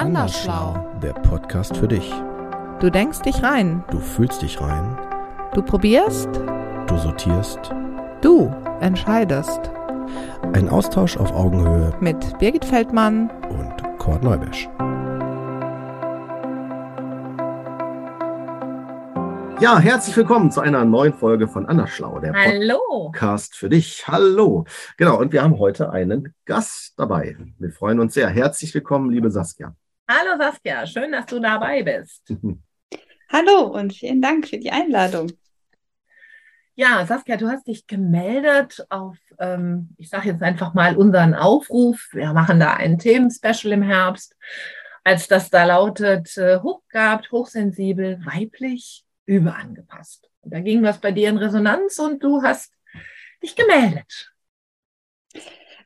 [0.00, 0.82] Andersschlau.
[1.02, 2.10] Der Podcast für dich.
[2.80, 3.84] Du denkst dich rein.
[3.90, 4.98] Du fühlst dich rein.
[5.52, 6.30] Du probierst.
[6.86, 7.58] Du sortierst.
[8.22, 8.50] Du
[8.80, 9.60] entscheidest.
[10.54, 13.28] Ein Austausch auf Augenhöhe Mit Birgit Feldmann.
[13.50, 14.70] und Kurt Neubisch.
[19.60, 22.78] Ja, herzlich willkommen zu einer neuen Folge von Andersschlau, der Hallo.
[23.12, 24.08] Podcast für dich.
[24.08, 24.64] Hallo.
[24.96, 27.36] Genau, und wir haben heute einen Gast dabei.
[27.58, 28.28] Wir freuen uns sehr.
[28.30, 29.74] Herzlich willkommen, liebe Saskia.
[30.12, 32.34] Hallo Saskia, schön, dass du dabei bist.
[33.28, 35.30] Hallo und vielen Dank für die Einladung.
[36.74, 42.08] Ja, Saskia, du hast dich gemeldet auf, ähm, ich sage jetzt einfach mal unseren Aufruf.
[42.10, 44.36] Wir machen da ein Themenspecial im Herbst,
[45.04, 50.28] als das da lautet, äh, hochgabt, hochsensibel, weiblich, überangepasst.
[50.40, 52.74] Und da ging was bei dir in Resonanz und du hast
[53.44, 54.32] dich gemeldet.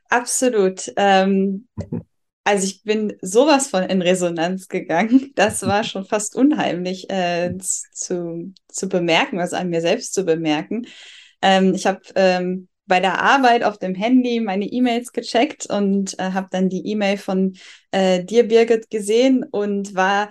[0.09, 0.91] Absolut.
[0.97, 1.67] Ähm,
[2.45, 5.31] also ich bin sowas von in Resonanz gegangen.
[5.35, 10.87] Das war schon fast unheimlich äh, zu, zu bemerken, was an mir selbst zu bemerken.
[11.41, 16.31] Ähm, ich habe ähm, bei der Arbeit auf dem Handy meine E-Mails gecheckt und äh,
[16.31, 17.57] habe dann die E-Mail von
[17.91, 20.29] äh, dir, Birgit, gesehen und war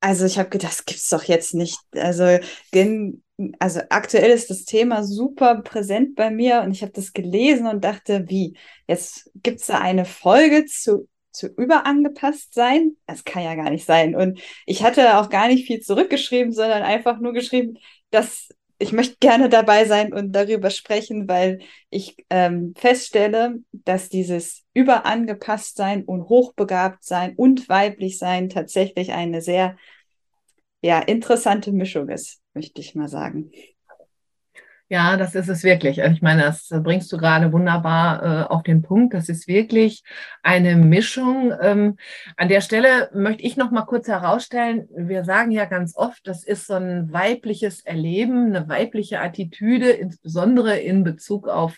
[0.00, 1.80] also ich habe gedacht, das gibt's doch jetzt nicht.
[1.94, 2.38] Also,
[2.70, 3.24] gen,
[3.58, 7.84] also aktuell ist das Thema super präsent bei mir und ich habe das gelesen und
[7.84, 8.56] dachte, wie?
[8.86, 12.96] Jetzt gibt's da eine Folge zu, zu überangepasst sein?
[13.06, 14.14] Das kann ja gar nicht sein.
[14.16, 17.78] Und ich hatte auch gar nicht viel zurückgeschrieben, sondern einfach nur geschrieben,
[18.10, 18.48] dass
[18.78, 25.76] ich möchte gerne dabei sein und darüber sprechen, weil ich ähm, feststelle, dass dieses überangepasst
[25.76, 29.76] sein und hochbegabt sein und weiblich sein tatsächlich eine sehr
[30.82, 33.52] ja, interessante Mischung ist, möchte ich mal sagen.
[34.88, 35.98] Ja, das ist es wirklich.
[35.98, 39.14] Ich meine, das bringst du gerade wunderbar äh, auf den Punkt.
[39.14, 40.04] Das ist wirklich
[40.44, 41.52] eine Mischung.
[41.60, 41.96] Ähm,
[42.36, 46.44] an der Stelle möchte ich noch mal kurz herausstellen, wir sagen ja ganz oft, das
[46.44, 51.74] ist so ein weibliches Erleben, eine weibliche Attitüde, insbesondere in Bezug auf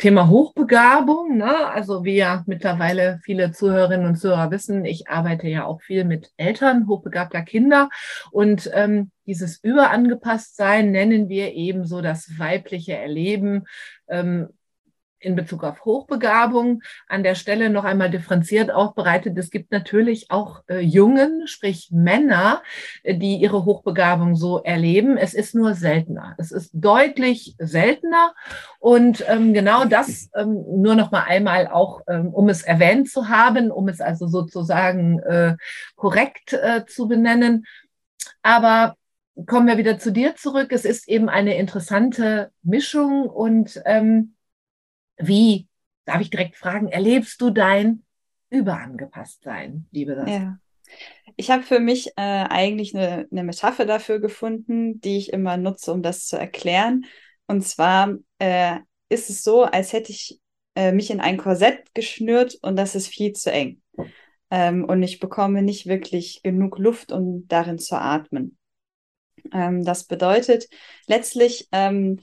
[0.00, 1.36] Thema Hochbegabung.
[1.36, 1.68] Ne?
[1.68, 6.30] Also wie ja mittlerweile viele Zuhörerinnen und Zuhörer wissen, ich arbeite ja auch viel mit
[6.38, 7.90] Eltern hochbegabter Kinder
[8.32, 13.66] und ähm, dieses Überangepasstsein nennen wir eben so das weibliche Erleben.
[14.08, 14.48] Ähm,
[15.20, 19.36] in Bezug auf Hochbegabung an der Stelle noch einmal differenziert aufbereitet.
[19.38, 22.62] Es gibt natürlich auch äh, Jungen, sprich Männer,
[23.02, 25.16] äh, die ihre Hochbegabung so erleben.
[25.16, 26.34] Es ist nur seltener.
[26.38, 28.34] Es ist deutlich seltener.
[28.78, 33.28] Und ähm, genau das ähm, nur noch mal einmal auch, ähm, um es erwähnt zu
[33.28, 35.56] haben, um es also sozusagen äh,
[35.96, 37.66] korrekt äh, zu benennen.
[38.42, 38.96] Aber
[39.46, 40.68] kommen wir wieder zu dir zurück.
[40.70, 44.34] Es ist eben eine interessante Mischung und ähm,
[45.20, 45.68] wie,
[46.04, 48.02] darf ich direkt fragen, erlebst du dein
[48.50, 50.38] Überangepasstsein, liebe Saskia?
[50.38, 50.58] Ja.
[51.36, 55.92] Ich habe für mich äh, eigentlich eine, eine Metapher dafür gefunden, die ich immer nutze,
[55.92, 57.04] um das zu erklären.
[57.46, 60.40] Und zwar äh, ist es so, als hätte ich
[60.74, 63.80] äh, mich in ein Korsett geschnürt und das ist viel zu eng.
[64.50, 68.58] Ähm, und ich bekomme nicht wirklich genug Luft, um darin zu atmen.
[69.52, 70.68] Ähm, das bedeutet
[71.06, 72.20] letztlich, ähm,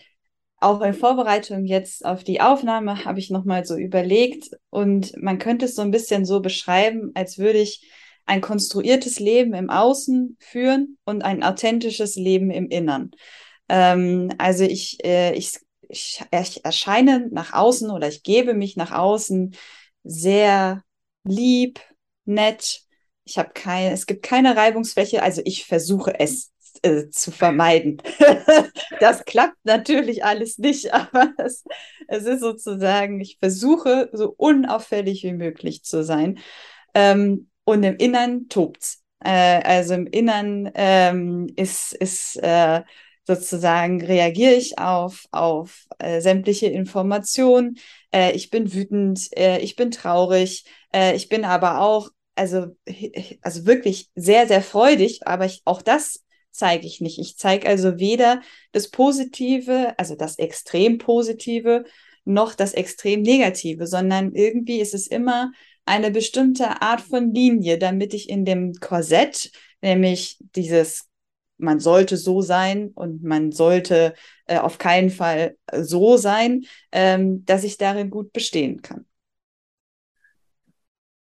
[0.60, 5.66] auch in Vorbereitung jetzt auf die Aufnahme habe ich nochmal so überlegt und man könnte
[5.66, 7.88] es so ein bisschen so beschreiben, als würde ich
[8.26, 13.12] ein konstruiertes Leben im Außen führen und ein authentisches Leben im Innern.
[13.70, 18.92] Ähm, also ich, äh, ich, ich, ich erscheine nach außen oder ich gebe mich nach
[18.92, 19.56] außen
[20.04, 20.84] sehr
[21.24, 21.80] lieb,
[22.26, 22.82] nett.
[23.24, 26.52] Ich habe keine, es gibt keine Reibungsfläche, also ich versuche es
[26.88, 28.02] äh, zu vermeiden.
[29.00, 31.64] das klappt natürlich alles nicht, aber es,
[32.08, 36.40] es, ist sozusagen, ich versuche so unauffällig wie möglich zu sein.
[36.94, 39.04] Ähm, und im Innern tobt's.
[39.24, 42.82] Äh, also im Innern ähm, ist, ist äh,
[43.28, 47.78] sozusagen reagiere ich auf, auf äh, sämtliche Informationen.
[48.12, 50.64] Äh, ich bin wütend, äh, ich bin traurig,
[50.94, 52.68] äh, ich bin aber auch, also,
[53.42, 56.24] also wirklich sehr, sehr freudig, aber ich, auch das
[56.58, 57.20] zeige ich nicht.
[57.20, 61.86] Ich zeige also weder das Positive, also das extrem Positive,
[62.26, 65.52] noch das extrem Negative, sondern irgendwie ist es immer
[65.86, 69.52] eine bestimmte Art von Linie, damit ich in dem Korsett,
[69.82, 71.08] nämlich dieses,
[71.58, 74.14] man sollte so sein und man sollte
[74.46, 79.06] äh, auf keinen Fall so sein, ähm, dass ich darin gut bestehen kann.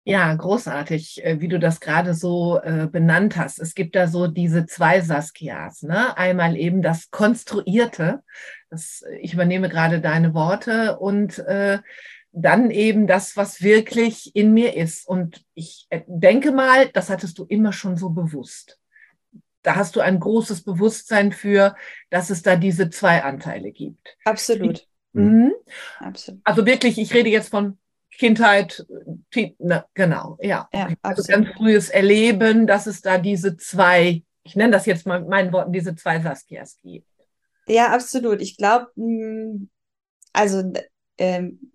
[0.06, 3.60] Ja, großartig, äh, wie du das gerade so äh, benannt hast.
[3.60, 5.82] Es gibt da so diese zwei Saskias.
[5.82, 6.18] Ne?
[6.18, 8.22] Einmal eben das Konstruierte.
[8.70, 11.80] Das, ich übernehme gerade deine Worte und äh,
[12.34, 15.08] dann eben das, was wirklich in mir ist.
[15.08, 18.80] Und ich äh, denke mal, das hattest du immer schon so bewusst.
[19.62, 21.76] Da hast du ein großes Bewusstsein für,
[22.10, 24.18] dass es da diese zwei Anteile gibt.
[24.26, 24.86] Absolut.
[25.14, 25.54] Mhm.
[26.00, 26.42] Absolut.
[26.44, 27.78] Also wirklich, ich rede jetzt von
[28.18, 28.86] Kindheit,
[29.60, 30.70] ne, genau, ja.
[30.74, 35.20] Ja, also ganz frühes Erleben, dass es da diese zwei, ich nenne das jetzt mal
[35.20, 37.08] mit meinen Worten, diese zwei Saskias gibt.
[37.68, 38.42] Ja, absolut.
[38.42, 38.88] Ich glaube,
[40.34, 40.74] also
[41.18, 41.72] ähm,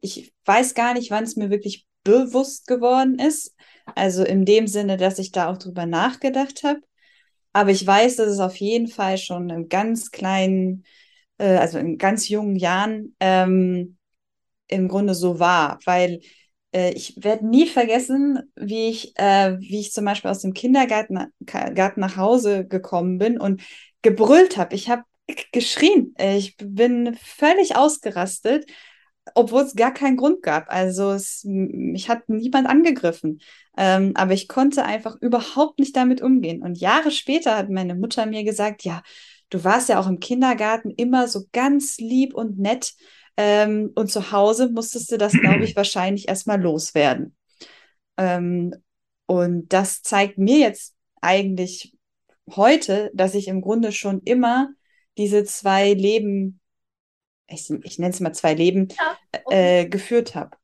[0.00, 3.54] ich weiß gar nicht, wann es mir wirklich bewusst geworden ist.
[3.94, 6.80] Also in dem Sinne, dass ich da auch drüber nachgedacht habe.
[7.52, 10.84] Aber ich weiß, dass es auf jeden Fall schon im ganz kleinen,
[11.38, 13.98] äh, also in ganz jungen Jahren ähm,
[14.68, 16.20] im Grunde so war, weil
[16.72, 21.18] äh, ich werde nie vergessen, wie ich, äh, wie ich zum Beispiel aus dem Kindergarten
[21.44, 23.62] Garten nach Hause gekommen bin und
[24.02, 24.74] gebrüllt habe.
[24.74, 25.02] Ich habe
[25.52, 26.14] geschrien.
[26.18, 28.66] Ich bin völlig ausgerastet,
[29.34, 30.68] obwohl es gar keinen Grund gab.
[30.68, 33.40] Also es, mich hat niemand angegriffen.
[33.76, 36.62] Ähm, aber ich konnte einfach überhaupt nicht damit umgehen.
[36.62, 39.02] Und Jahre später hat meine Mutter mir gesagt, ja,
[39.50, 42.94] du warst ja auch im Kindergarten immer so ganz lieb und nett.
[43.36, 47.36] Ähm, und zu Hause musstest du das, glaube ich, wahrscheinlich erstmal loswerden.
[48.16, 48.74] Ähm,
[49.26, 51.96] und das zeigt mir jetzt eigentlich
[52.50, 54.70] heute, dass ich im Grunde schon immer
[55.16, 56.60] diese zwei Leben,
[57.46, 59.80] ich, ich nenne es mal zwei Leben, ja, okay.
[59.80, 60.56] äh, geführt habe.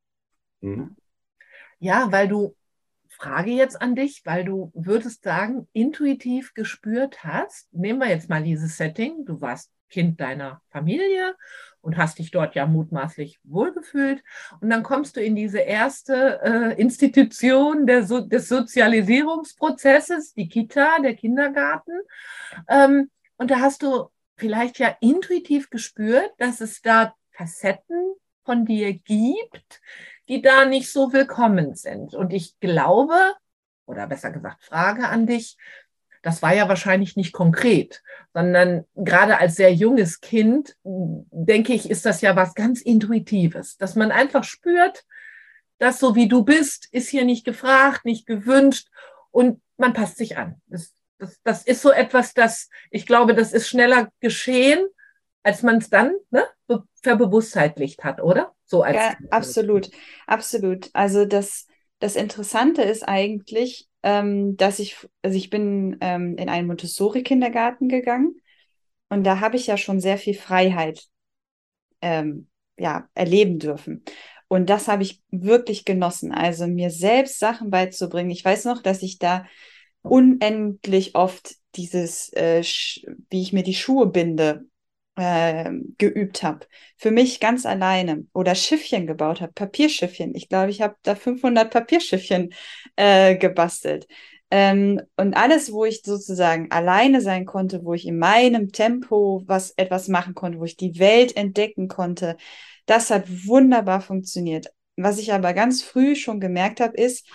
[0.61, 0.97] Mhm.
[1.79, 2.55] Ja, weil du,
[3.19, 8.45] Frage jetzt an dich, weil du würdest sagen, intuitiv gespürt hast, nehmen wir jetzt mal
[8.45, 11.35] dieses Setting, du warst Kind deiner Familie
[11.81, 14.23] und hast dich dort ja mutmaßlich wohlgefühlt.
[14.61, 21.15] Und dann kommst du in diese erste äh, Institution so des Sozialisierungsprozesses, die Kita, der
[21.15, 21.93] Kindergarten.
[22.69, 28.15] Ähm, und da hast du vielleicht ja intuitiv gespürt, dass es da Facetten
[28.45, 29.81] von dir gibt,
[30.29, 32.15] die da nicht so willkommen sind.
[32.15, 33.15] Und ich glaube,
[33.87, 35.57] oder besser gesagt, frage an dich,
[36.29, 38.03] das war ja wahrscheinlich nicht konkret,
[38.35, 43.95] sondern gerade als sehr junges Kind, denke ich, ist das ja was ganz Intuitives, dass
[43.95, 45.07] man einfach spürt,
[45.79, 48.89] dass so wie du bist, ist hier nicht gefragt, nicht gewünscht
[49.31, 50.61] und man passt sich an.
[50.67, 54.87] Das, das, das ist so etwas, das, ich glaube, das ist schneller geschehen,
[55.43, 56.45] als man es dann ne,
[57.03, 58.55] verbewusstheitlicht hat, oder?
[58.67, 59.91] So als ja, absolut,
[60.27, 60.91] absolut.
[60.93, 66.67] Also das, das Interessante ist eigentlich, ähm, dass ich, also ich bin ähm, in einen
[66.67, 68.41] Montessori-Kindergarten gegangen
[69.09, 71.07] und da habe ich ja schon sehr viel Freiheit
[72.01, 72.49] ähm,
[72.79, 74.05] ja, erleben dürfen.
[74.49, 76.33] Und das habe ich wirklich genossen.
[76.33, 78.31] Also mir selbst Sachen beizubringen.
[78.31, 79.47] Ich weiß noch, dass ich da
[80.03, 82.63] unendlich oft dieses, äh,
[83.31, 84.65] wie ich mir die Schuhe binde,
[85.19, 86.67] äh, geübt habe.
[86.97, 88.27] Für mich ganz alleine.
[88.33, 90.35] Oder Schiffchen gebaut habe, Papierschiffchen.
[90.35, 92.55] Ich glaube, ich habe da 500 Papierschiffchen
[92.97, 94.07] äh, gebastelt.
[94.51, 99.73] Ähm, und alles, wo ich sozusagen alleine sein konnte, wo ich in meinem Tempo was
[99.77, 102.37] etwas machen konnte, wo ich die Welt entdecken konnte,
[102.87, 104.69] das hat wunderbar funktioniert.
[104.97, 107.27] Was ich aber ganz früh schon gemerkt habe, ist,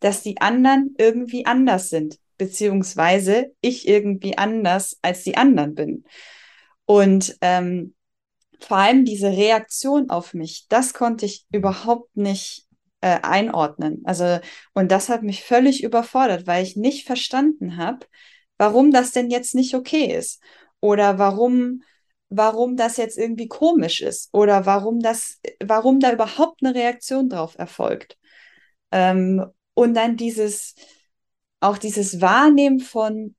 [0.00, 6.04] dass die anderen irgendwie anders sind, beziehungsweise ich irgendwie anders als die anderen bin.
[6.92, 7.94] Und ähm,
[8.60, 12.66] vor allem diese Reaktion auf mich, das konnte ich überhaupt nicht
[13.00, 14.02] äh, einordnen.
[14.04, 14.40] Also,
[14.74, 18.06] und das hat mich völlig überfordert, weil ich nicht verstanden habe,
[18.58, 20.42] warum das denn jetzt nicht okay ist.
[20.80, 21.82] Oder warum,
[22.28, 24.28] warum das jetzt irgendwie komisch ist.
[24.34, 28.18] Oder warum das, warum da überhaupt eine Reaktion drauf erfolgt.
[28.90, 30.74] Ähm, und dann dieses,
[31.60, 33.34] auch dieses Wahrnehmen von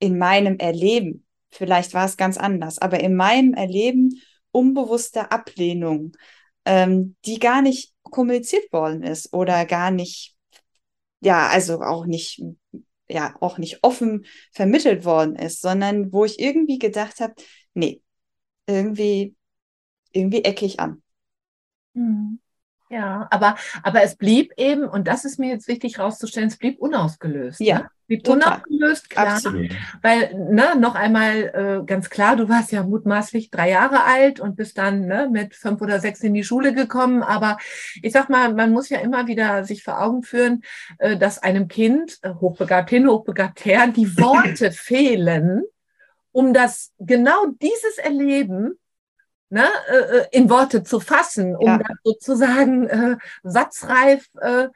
[0.00, 4.20] in meinem Erleben, vielleicht war es ganz anders, aber in meinem Erleben
[4.52, 6.12] unbewusste Ablehnung,
[6.64, 10.36] ähm, die gar nicht kommuniziert worden ist oder gar nicht,
[11.20, 12.42] ja, also auch nicht,
[13.08, 17.34] ja, auch nicht offen vermittelt worden ist, sondern wo ich irgendwie gedacht habe,
[17.74, 18.02] nee,
[18.66, 19.36] irgendwie,
[20.12, 21.02] irgendwie ecke ich an.
[21.94, 22.40] Mhm.
[22.90, 23.54] Ja, aber,
[23.84, 27.60] aber es blieb eben, und das ist mir jetzt wichtig rauszustellen, es blieb unausgelöst.
[27.60, 27.78] Ja.
[27.78, 27.90] Ne?
[28.08, 28.54] Blieb total.
[28.68, 29.28] unausgelöst, klar.
[29.28, 29.70] Absolut.
[30.02, 31.36] Weil, ne, noch einmal
[31.82, 35.54] äh, ganz klar, du warst ja mutmaßlich drei Jahre alt und bist dann ne, mit
[35.54, 37.22] fünf oder sechs in die Schule gekommen.
[37.22, 37.58] Aber
[38.02, 40.62] ich sag mal, man muss ja immer wieder sich vor Augen führen,
[40.98, 45.62] äh, dass einem Kind, äh, hochbegabt hin, hochbegabt her, die Worte fehlen,
[46.32, 48.76] um das genau dieses Erleben
[49.50, 51.78] ne, äh, in Worte zu fassen, um ja.
[51.78, 54.68] das sozusagen äh, satzreif äh,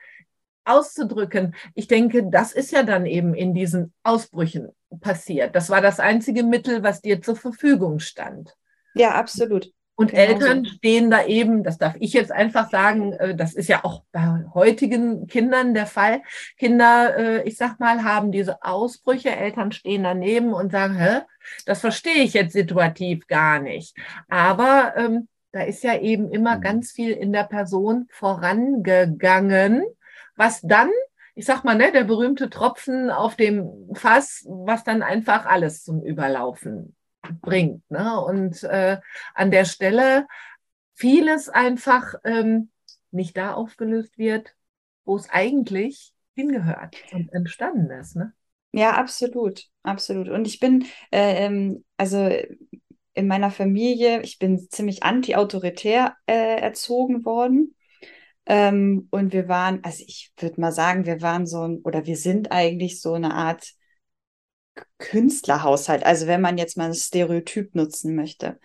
[0.64, 1.54] auszudrücken.
[1.74, 5.54] Ich denke, das ist ja dann eben in diesen Ausbrüchen passiert.
[5.54, 8.56] Das war das einzige Mittel, was dir zur Verfügung stand.
[8.94, 9.70] Ja, absolut.
[9.96, 10.70] Und Genau Eltern so.
[10.72, 14.44] stehen da eben, das darf ich jetzt einfach sagen, äh, das ist ja auch bei
[14.52, 16.22] heutigen Kindern der Fall.
[16.58, 21.20] Kinder, äh, ich sag mal, haben diese Ausbrüche, Eltern stehen daneben und sagen, hä,
[21.66, 23.96] das verstehe ich jetzt situativ gar nicht.
[24.28, 26.60] Aber ähm, da ist ja eben immer Mhm.
[26.60, 29.84] ganz viel in der Person vorangegangen,
[30.36, 30.90] was dann,
[31.36, 36.02] ich sag mal, ne, der berühmte Tropfen auf dem Fass, was dann einfach alles zum
[36.02, 36.96] Überlaufen
[37.40, 37.88] bringt.
[37.90, 38.20] Ne?
[38.20, 38.98] Und äh,
[39.34, 40.26] an der Stelle
[40.94, 42.70] vieles einfach ähm,
[43.10, 44.54] nicht da aufgelöst wird,
[45.04, 48.16] wo es eigentlich hingehört und entstanden ist.
[48.16, 48.32] Ne?
[48.72, 50.28] Ja, absolut, absolut.
[50.28, 52.28] Und ich bin, äh, ähm, also
[53.14, 57.74] in meiner Familie, ich bin ziemlich anti-autoritär äh, erzogen worden.
[58.46, 62.16] Ähm, und wir waren, also ich würde mal sagen, wir waren so ein, oder wir
[62.16, 63.74] sind eigentlich so eine Art
[64.98, 66.04] Künstlerhaushalt.
[66.04, 68.58] Also wenn man jetzt mal ein Stereotyp nutzen möchte.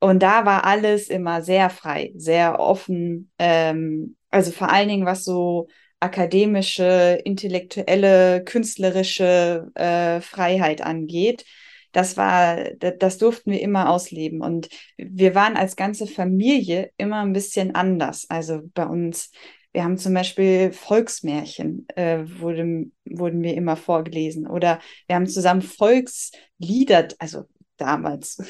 [0.00, 3.30] Und da war alles immer sehr frei, sehr offen.
[3.38, 5.68] Ähm, also vor allen Dingen, was so
[6.00, 11.44] akademische, intellektuelle, künstlerische äh, Freiheit angeht.
[11.92, 14.40] Das war, das durften wir immer ausleben.
[14.40, 18.26] Und wir waren als ganze Familie immer ein bisschen anders.
[18.28, 19.32] Also bei uns,
[19.72, 24.46] wir haben zum Beispiel Volksmärchen, äh, wurde, wurden mir immer vorgelesen.
[24.46, 27.44] Oder wir haben zusammen Volkslieder, also
[27.76, 28.36] damals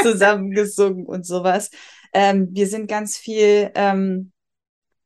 [0.02, 1.70] zusammen gesungen und sowas.
[2.12, 4.32] Ähm, wir sind ganz viel, ähm,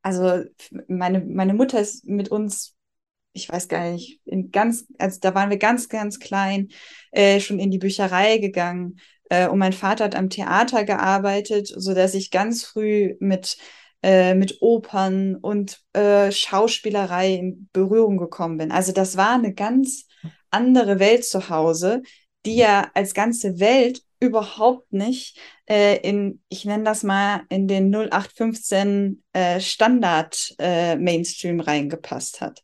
[0.02, 0.44] also
[0.88, 2.76] meine, meine Mutter ist mit uns
[3.36, 6.68] ich weiß gar nicht, in ganz, also da waren wir ganz, ganz klein,
[7.12, 8.98] äh, schon in die Bücherei gegangen.
[9.28, 13.58] Äh, und mein Vater hat am Theater gearbeitet, sodass ich ganz früh mit,
[14.06, 18.70] äh, mit Opern und äh, Schauspielerei in Berührung gekommen bin.
[18.70, 20.06] Also das war eine ganz
[20.48, 22.02] andere Welt zu Hause,
[22.44, 27.92] die ja als ganze Welt überhaupt nicht äh, in, ich nenne das mal, in den
[27.92, 32.62] 0815 äh, Standard äh, Mainstream reingepasst hat.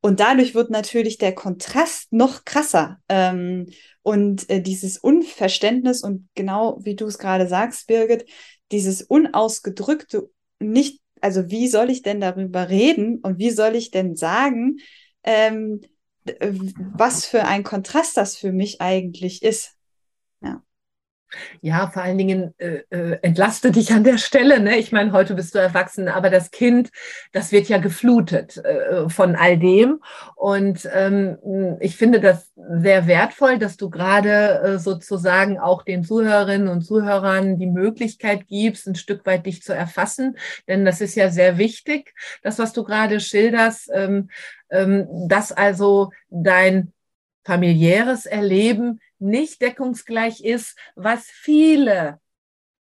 [0.00, 2.96] Und dadurch wird natürlich der Kontrast noch krasser.
[3.10, 3.66] Ähm,
[4.00, 8.24] und äh, dieses Unverständnis und genau wie du es gerade sagst, Birgit,
[8.72, 14.16] dieses unausgedrückte, nicht, also wie soll ich denn darüber reden und wie soll ich denn
[14.16, 14.78] sagen,
[15.24, 15.80] ähm,
[16.78, 19.75] was für ein Kontrast das für mich eigentlich ist.
[21.60, 21.90] Ja.
[21.90, 24.60] Vor allen Dingen äh, äh, entlaste dich an der Stelle.
[24.60, 24.76] Ne?
[24.76, 26.90] Ich meine, heute bist du erwachsen, aber das Kind,
[27.32, 30.00] das wird ja geflutet äh, von all dem.
[30.34, 36.68] Und ähm, ich finde das sehr wertvoll, dass du gerade äh, sozusagen auch den Zuhörerinnen
[36.68, 40.36] und Zuhörern die Möglichkeit gibst, ein Stück weit dich zu erfassen.
[40.68, 44.30] Denn das ist ja sehr wichtig, das, was du gerade schilderst, ähm,
[44.70, 46.92] ähm, dass also dein
[47.46, 52.20] familiäres Erleben nicht deckungsgleich ist, was viele,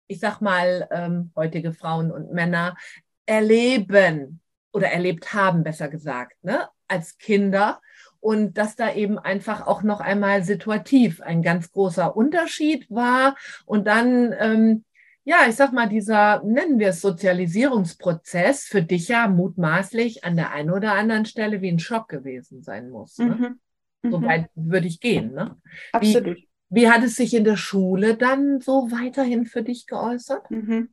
[0.08, 2.78] ich sag mal, ähm, heutige Frauen und Männer
[3.26, 4.40] erleben
[4.72, 7.82] oder erlebt haben, besser gesagt, ne, als Kinder.
[8.20, 13.36] Und dass da eben einfach auch noch einmal situativ ein ganz großer Unterschied war.
[13.66, 14.86] Und dann, ähm,
[15.24, 20.52] ja, ich sag mal, dieser, nennen wir es Sozialisierungsprozess, für dich ja mutmaßlich an der
[20.52, 23.18] einen oder anderen Stelle wie ein Schock gewesen sein muss.
[23.18, 23.26] Ne?
[23.26, 23.60] Mhm.
[24.04, 24.26] So Mhm.
[24.28, 25.34] weit würde ich gehen.
[25.34, 25.56] Ne?
[25.92, 26.38] Absolut.
[26.70, 30.50] Wie hat es sich in der Schule dann so weiterhin für dich geäußert?
[30.50, 30.90] Mhm.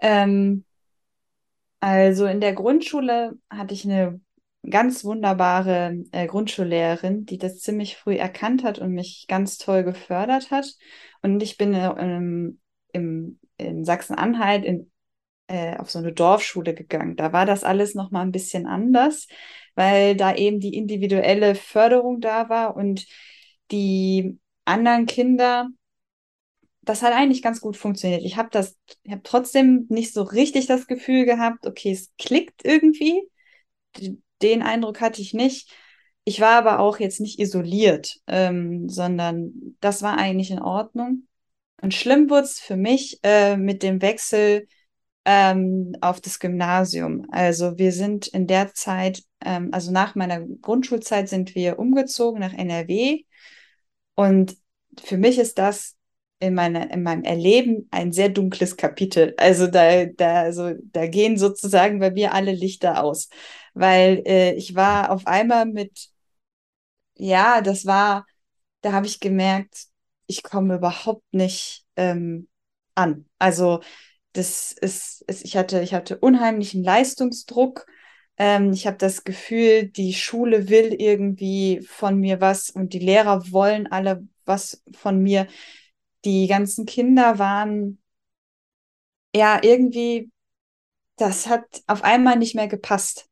[0.00, 0.64] Ähm,
[1.80, 4.20] also in der Grundschule hatte ich eine
[4.68, 10.50] ganz wunderbare äh, Grundschullehrerin, die das ziemlich früh erkannt hat und mich ganz toll gefördert
[10.50, 10.74] hat.
[11.22, 12.60] Und ich bin äh, im,
[12.92, 14.90] im, in Sachsen-Anhalt in,
[15.48, 17.16] äh, auf so eine Dorfschule gegangen.
[17.16, 19.26] Da war das alles noch mal ein bisschen anders,
[19.74, 23.06] weil da eben die individuelle Förderung da war und
[23.70, 25.68] die anderen Kinder
[26.88, 28.22] das hat eigentlich ganz gut funktioniert.
[28.24, 32.64] Ich habe das, ich habe trotzdem nicht so richtig das Gefühl gehabt, okay, es klickt
[32.64, 33.28] irgendwie.
[34.40, 35.70] Den Eindruck hatte ich nicht.
[36.24, 41.26] Ich war aber auch jetzt nicht isoliert, ähm, sondern das war eigentlich in Ordnung.
[41.82, 44.66] Und schlimm wurde es für mich äh, mit dem Wechsel
[45.24, 47.26] ähm, auf das Gymnasium.
[47.30, 52.54] Also wir sind in der Zeit, ähm, also nach meiner Grundschulzeit sind wir umgezogen nach
[52.54, 53.24] NRW.
[54.14, 54.56] Und
[55.02, 55.96] für mich ist das
[56.40, 59.34] in, meine, in meinem Erleben ein sehr dunkles Kapitel.
[59.38, 63.28] Also da, da, also da gehen sozusagen bei mir alle Lichter aus.
[63.74, 66.10] Weil äh, ich war auf einmal mit,
[67.14, 68.26] ja, das war,
[68.80, 69.86] da habe ich gemerkt,
[70.26, 72.48] ich komme überhaupt nicht ähm,
[72.94, 73.26] an.
[73.38, 73.80] Also
[74.32, 77.86] das ist, ist, ich hatte, ich hatte unheimlichen Leistungsdruck.
[78.36, 83.50] Ähm, ich habe das Gefühl, die Schule will irgendwie von mir was und die Lehrer
[83.52, 85.46] wollen alle was von mir
[86.24, 87.98] die ganzen Kinder waren
[89.34, 90.30] ja irgendwie,
[91.16, 93.28] das hat auf einmal nicht mehr gepasst.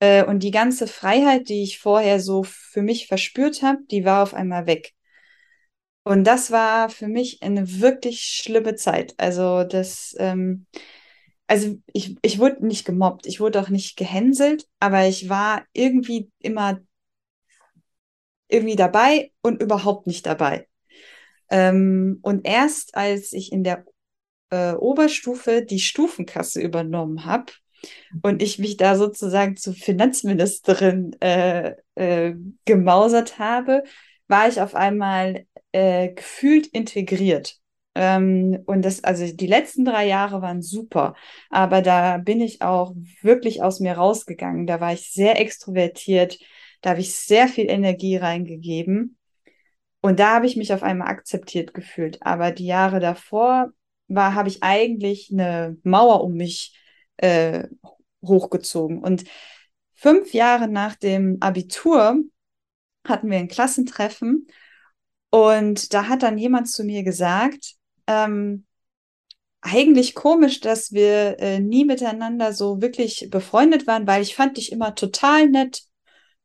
[0.00, 4.24] Äh, und die ganze Freiheit, die ich vorher so für mich verspürt habe, die war
[4.24, 4.93] auf einmal weg.
[6.04, 9.14] Und das war für mich eine wirklich schlimme Zeit.
[9.16, 10.66] Also das, ähm,
[11.46, 16.30] also ich, ich wurde nicht gemobbt, ich wurde auch nicht gehänselt, aber ich war irgendwie
[16.38, 16.80] immer
[18.48, 20.68] irgendwie dabei und überhaupt nicht dabei.
[21.50, 23.84] Ähm, und erst als ich in der
[24.50, 27.52] äh, Oberstufe die Stufenkasse übernommen habe
[28.22, 32.34] und ich mich da sozusagen zur Finanzministerin äh, äh,
[32.64, 33.82] gemausert habe,
[34.28, 37.58] war ich auf einmal äh, gefühlt integriert.
[37.96, 41.14] Ähm, und das, also die letzten drei Jahre waren super,
[41.50, 44.66] aber da bin ich auch wirklich aus mir rausgegangen.
[44.66, 46.38] Da war ich sehr extrovertiert,
[46.80, 49.18] da habe ich sehr viel Energie reingegeben.
[50.00, 52.18] Und da habe ich mich auf einmal akzeptiert gefühlt.
[52.22, 53.70] Aber die Jahre davor
[54.06, 56.78] war, habe ich eigentlich eine Mauer um mich
[57.16, 57.64] äh,
[58.22, 58.98] hochgezogen.
[59.02, 59.24] Und
[59.94, 62.20] fünf Jahre nach dem Abitur
[63.06, 64.46] hatten wir ein Klassentreffen
[65.34, 67.74] und da hat dann jemand zu mir gesagt,
[68.06, 68.66] ähm,
[69.62, 74.70] eigentlich komisch, dass wir äh, nie miteinander so wirklich befreundet waren, weil ich fand dich
[74.70, 75.82] immer total nett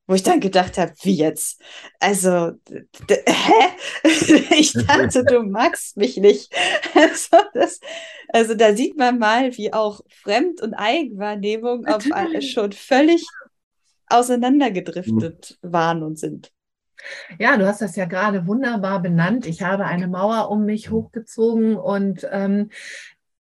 [0.08, 1.62] wo ich dann gedacht habe, wie jetzt?
[2.00, 2.54] Also,
[3.08, 4.04] hä?
[4.58, 6.52] ich dachte, du magst mich nicht.
[6.96, 7.80] Also, das,
[8.30, 12.04] also da sieht man mal, wie auch Fremd- und Eigenwahrnehmung auf,
[12.42, 13.24] schon völlig
[14.08, 15.72] auseinandergedriftet mhm.
[15.72, 16.52] waren und sind.
[17.40, 19.46] Ja, du hast das ja gerade wunderbar benannt.
[19.46, 22.70] Ich habe eine Mauer um mich hochgezogen und ähm,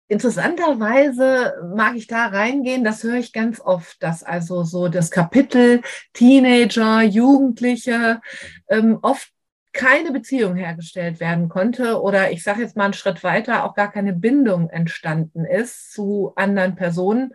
[0.06, 5.80] Interessanterweise mag ich da reingehen, das höre ich ganz oft, dass also so das Kapitel
[6.12, 8.20] Teenager, Jugendliche
[8.68, 9.33] ähm, oft
[9.74, 13.90] keine Beziehung hergestellt werden konnte oder ich sage jetzt mal einen Schritt weiter, auch gar
[13.90, 17.32] keine Bindung entstanden ist zu anderen Personen.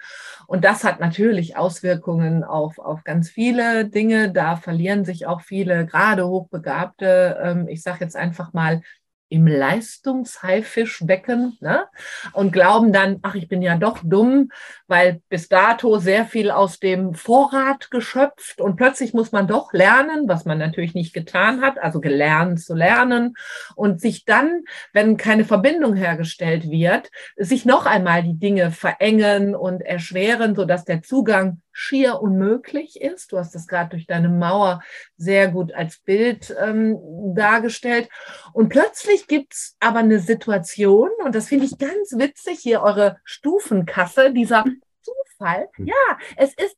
[0.48, 4.32] Und das hat natürlich Auswirkungen auf, auf ganz viele Dinge.
[4.32, 8.82] Da verlieren sich auch viele, gerade hochbegabte, ähm, ich sage jetzt einfach mal
[9.30, 11.86] im Leistungshaifischbecken ne?
[12.34, 14.52] und glauben dann, ach, ich bin ja doch dumm,
[14.88, 20.28] weil bis dato sehr viel aus dem Vorrat geschöpft und plötzlich muss man doch lernen,
[20.28, 23.36] was man natürlich nicht getan hat, also gelernt zu lernen
[23.76, 24.64] und sich dann,
[24.94, 31.04] wenn keine Verbindung hergestellt wird, sich noch einmal die Dinge verengen und erschweren, sodass der
[31.04, 33.32] Zugang schier unmöglich ist.
[33.32, 34.82] Du hast das gerade durch deine Mauer
[35.18, 36.98] sehr gut als Bild ähm,
[37.36, 38.10] dargestellt.
[38.54, 43.18] Und plötzlich gibt es aber eine Situation, und das finde ich ganz witzig, hier eure
[43.24, 44.66] Stufenkasse, dieser
[45.02, 45.70] Zufall.
[45.76, 45.88] Hm.
[45.88, 46.78] Ja, es ist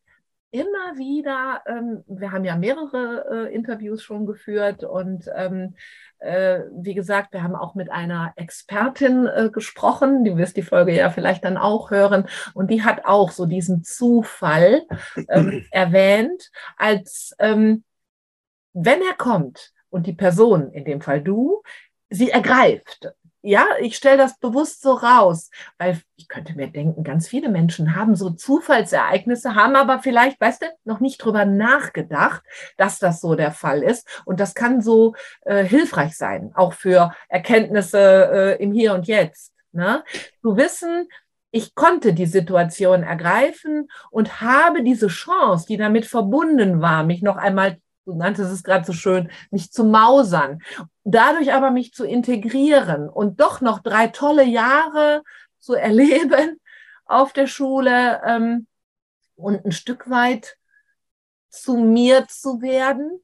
[0.52, 5.76] immer wieder, ähm, wir haben ja mehrere äh, Interviews schon geführt und ähm,
[6.11, 10.96] äh, wie gesagt, wir haben auch mit einer Expertin äh, gesprochen, die wirst die Folge
[10.96, 12.28] ja vielleicht dann auch hören.
[12.54, 14.84] Und die hat auch so diesen Zufall
[15.30, 17.84] ähm, erwähnt, als ähm,
[18.74, 21.62] wenn er kommt und die Person, in dem Fall du,
[22.10, 27.28] sie ergreift ja, ich stelle das bewusst so raus, weil ich könnte mir denken, ganz
[27.28, 32.44] viele Menschen haben so Zufallsereignisse, haben aber vielleicht, weißt du, noch nicht drüber nachgedacht,
[32.78, 34.08] dass das so der Fall ist.
[34.26, 39.54] Und das kann so äh, hilfreich sein, auch für Erkenntnisse äh, im Hier und Jetzt.
[39.72, 40.04] Ne?
[40.42, 41.08] Zu wissen,
[41.52, 47.38] ich konnte die Situation ergreifen und habe diese Chance, die damit verbunden war, mich noch
[47.38, 50.60] einmal du nanntest es gerade so schön, mich zu mausern,
[51.04, 55.24] dadurch aber mich zu integrieren und doch noch drei tolle Jahre
[55.60, 56.60] zu erleben
[57.06, 58.68] auf der Schule ähm,
[59.36, 60.58] und ein Stück weit
[61.50, 63.22] zu mir zu werden.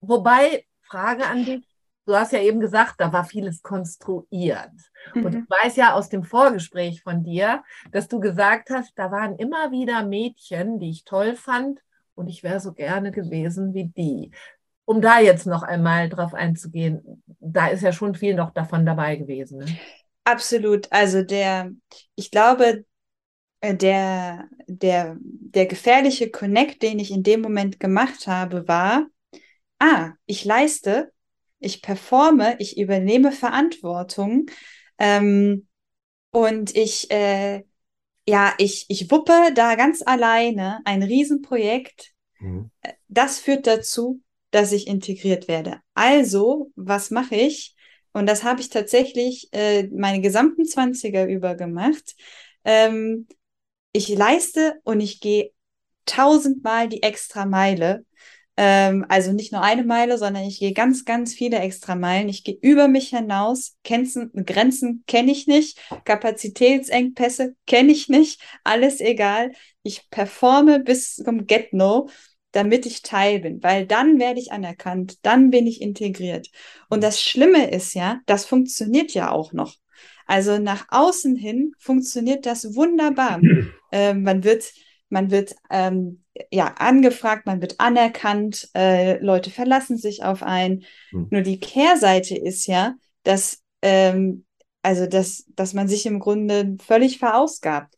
[0.00, 1.64] Wobei, Frage an dich,
[2.06, 4.72] du hast ja eben gesagt, da war vieles konstruiert.
[5.14, 5.24] Mhm.
[5.24, 9.36] Und ich weiß ja aus dem Vorgespräch von dir, dass du gesagt hast, da waren
[9.36, 11.80] immer wieder Mädchen, die ich toll fand,
[12.18, 14.32] und ich wäre so gerne gewesen wie die.
[14.84, 19.16] Um da jetzt noch einmal drauf einzugehen, da ist ja schon viel noch davon dabei
[19.16, 19.58] gewesen.
[19.58, 19.78] Ne?
[20.24, 20.90] Absolut.
[20.90, 21.70] Also der,
[22.14, 22.84] ich glaube,
[23.60, 29.06] äh, der, der, der gefährliche Connect, den ich in dem Moment gemacht habe, war,
[29.78, 31.12] ah, ich leiste,
[31.60, 34.46] ich performe, ich übernehme Verantwortung
[34.98, 35.66] ähm,
[36.30, 37.64] und ich, äh,
[38.28, 42.12] ja, ich, ich wuppe da ganz alleine ein Riesenprojekt.
[42.38, 42.70] Mhm.
[43.08, 45.80] Das führt dazu, dass ich integriert werde.
[45.94, 47.74] Also, was mache ich?
[48.12, 52.16] Und das habe ich tatsächlich äh, meine gesamten Zwanziger über gemacht.
[52.64, 53.28] Ähm,
[53.92, 55.52] ich leiste und ich gehe
[56.04, 58.04] tausendmal die extra Meile,
[58.60, 62.28] Ähm, also nicht nur eine Meile, sondern ich gehe ganz, ganz viele extra Meilen.
[62.28, 63.76] Ich gehe über mich hinaus.
[63.84, 65.78] Grenzen, Grenzen kenne ich nicht.
[66.04, 68.42] Kapazitätsengpässe kenne ich nicht.
[68.64, 69.52] Alles egal.
[69.84, 72.08] Ich performe bis zum Get-No
[72.52, 76.48] damit ich Teil bin, weil dann werde ich anerkannt, dann bin ich integriert.
[76.88, 79.76] Und das Schlimme ist ja, das funktioniert ja auch noch.
[80.26, 83.40] Also nach außen hin funktioniert das wunderbar.
[83.92, 84.72] äh, man wird,
[85.10, 90.84] man wird ähm, ja angefragt, man wird anerkannt, äh, Leute verlassen sich auf einen.
[91.12, 91.28] Mhm.
[91.30, 94.44] Nur die Kehrseite ist ja, dass ähm,
[94.82, 97.94] also dass, dass man sich im Grunde völlig verausgabt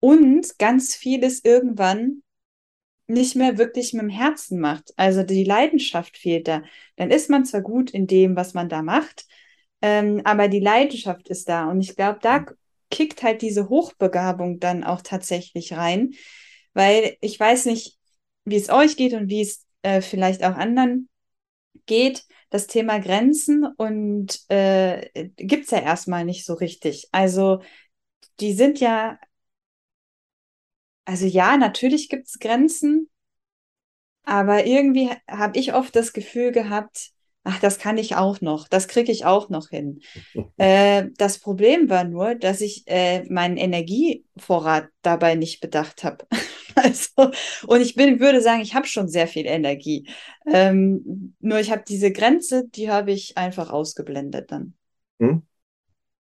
[0.00, 2.22] und ganz vieles irgendwann
[3.06, 4.92] nicht mehr wirklich mit dem Herzen macht.
[4.96, 6.62] Also die Leidenschaft fehlt da.
[6.96, 9.26] Dann ist man zwar gut in dem, was man da macht,
[9.82, 11.70] ähm, aber die Leidenschaft ist da.
[11.70, 12.46] Und ich glaube, da
[12.90, 16.14] kickt halt diese Hochbegabung dann auch tatsächlich rein,
[16.74, 17.98] weil ich weiß nicht,
[18.44, 21.08] wie es euch geht und wie es äh, vielleicht auch anderen
[21.86, 22.24] geht.
[22.50, 27.08] Das Thema Grenzen und äh, gibt es ja erstmal nicht so richtig.
[27.10, 27.60] Also
[28.40, 29.18] die sind ja
[31.04, 33.10] also ja, natürlich gibt es Grenzen,
[34.24, 37.10] aber irgendwie habe ich oft das Gefühl gehabt,
[37.42, 40.00] ach, das kann ich auch noch, das kriege ich auch noch hin.
[40.56, 46.26] äh, das Problem war nur, dass ich äh, meinen Energievorrat dabei nicht bedacht habe.
[46.84, 47.32] Also,
[47.66, 50.08] und ich bin, würde sagen, ich habe schon sehr viel Energie.
[50.46, 54.74] Ähm, nur ich habe diese Grenze, die habe ich einfach ausgeblendet dann.
[55.20, 55.42] Hm?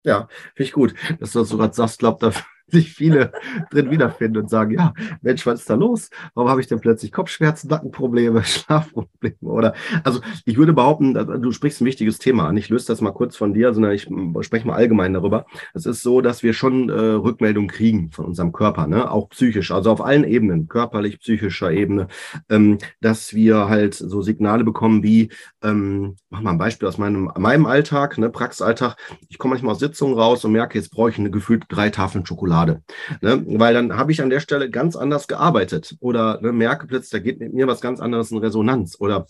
[0.05, 1.99] Ja, finde ich gut, dass du das so gerade sagst.
[1.99, 2.33] glaube, da
[2.71, 3.33] sich viele
[3.71, 6.11] drin wiederfinden und sagen, ja, Mensch, was ist da los?
[6.35, 9.37] Warum habe ich denn plötzlich Kopfschmerzen, Nackenprobleme, Schlafprobleme?
[9.41, 12.57] Oder also ich würde behaupten, du sprichst ein wichtiges Thema an.
[12.57, 14.09] Ich löse das mal kurz von dir, sondern ich
[14.41, 15.47] spreche mal allgemein darüber.
[15.75, 19.11] Es ist so, dass wir schon äh, Rückmeldungen kriegen von unserem Körper, ne?
[19.11, 22.09] auch psychisch, also auf allen Ebenen, körperlich, psychischer Ebene,
[22.49, 25.31] ähm, dass wir halt so Signale bekommen wie,
[25.63, 28.97] ähm, mach mal ein Beispiel aus meinem, meinem Alltag, ne, Praxisalltag.
[29.29, 32.27] Ich komme manchmal aus Sitzungen raus und merke, jetzt brauche ich eine gefühlt drei Tafeln
[32.27, 32.58] Schokolade.
[32.59, 32.83] Schokolade.
[33.21, 33.45] Ne?
[33.59, 37.19] Weil dann habe ich an der Stelle ganz anders gearbeitet oder ne, merke plötzlich, da
[37.19, 39.27] geht mit mir was ganz anderes in Resonanz oder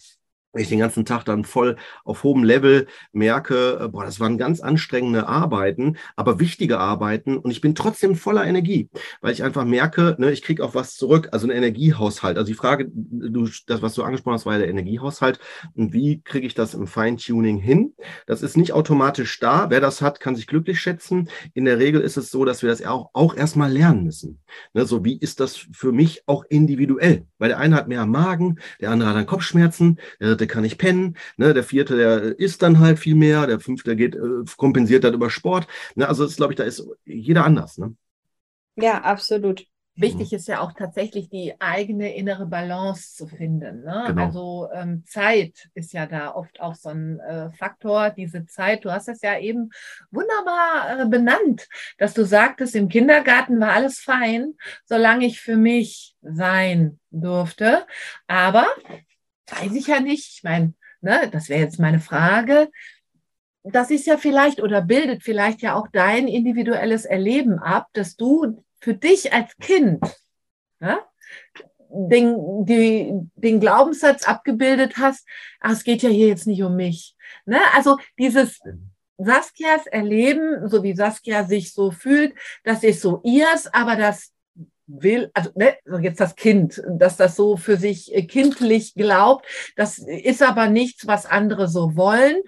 [0.57, 4.61] ich den ganzen Tag dann voll auf hohem Level merke, äh, boah, das waren ganz
[4.61, 8.89] anstrengende Arbeiten, aber wichtige Arbeiten und ich bin trotzdem voller Energie,
[9.21, 12.39] weil ich einfach merke, ne, ich kriege auch was zurück, also ein Energiehaushalt.
[12.39, 15.39] Also die Frage, du, das, was du angesprochen hast, war ja der Energiehaushalt
[15.75, 17.93] und wie kriege ich das im Feintuning hin?
[18.27, 19.69] Das ist nicht automatisch da.
[19.69, 21.29] Wer das hat, kann sich glücklich schätzen.
[21.53, 24.41] In der Regel ist es so, dass wir das auch, auch erstmal lernen müssen.
[24.73, 27.27] Ne, so wie ist das für mich auch individuell?
[27.39, 30.79] Weil der eine hat mehr Magen, der andere hat dann Kopfschmerzen, der dritte kann nicht
[30.79, 31.53] pennen, ne?
[31.53, 35.31] der vierte, der isst dann halt viel mehr, der fünfte geht, äh, kompensiert dann über
[35.31, 35.67] Sport.
[35.95, 36.09] Ne?
[36.09, 37.79] Also das glaube ich, da ist jeder anders.
[37.79, 37.95] Ne?
[38.77, 39.67] Ja, absolut.
[40.01, 43.83] Wichtig ist ja auch tatsächlich die eigene innere Balance zu finden.
[43.83, 44.05] Ne?
[44.07, 44.23] Genau.
[44.23, 48.11] Also ähm, Zeit ist ja da oft auch so ein äh, Faktor.
[48.11, 49.71] Diese Zeit, du hast es ja eben
[50.13, 51.67] wunderbar äh, benannt,
[51.99, 57.85] dass du sagtest, im Kindergarten war alles fein, solange ich für mich sein durfte.
[58.29, 58.69] Aber
[59.51, 60.37] weiß ich ja nicht.
[60.37, 62.71] Ich meine, ne, das wäre jetzt meine Frage.
[63.65, 68.65] Das ist ja vielleicht oder bildet vielleicht ja auch dein individuelles Erleben ab, dass du
[68.81, 70.01] für dich als Kind
[70.81, 70.99] ne,
[71.91, 75.27] den, die, den Glaubenssatz abgebildet hast,
[75.61, 77.17] ach, es geht ja hier jetzt nicht um mich.
[77.47, 77.59] Ne?
[77.75, 78.61] Also dieses
[79.17, 82.35] Saskias Erleben, so wie Saskia sich so fühlt,
[82.65, 84.33] das ist so ihrs, aber das
[84.89, 89.47] will, also ne, jetzt das Kind, dass das so für sich äh, kindlich glaubt,
[89.77, 92.41] das ist aber nichts, was andere so wollen.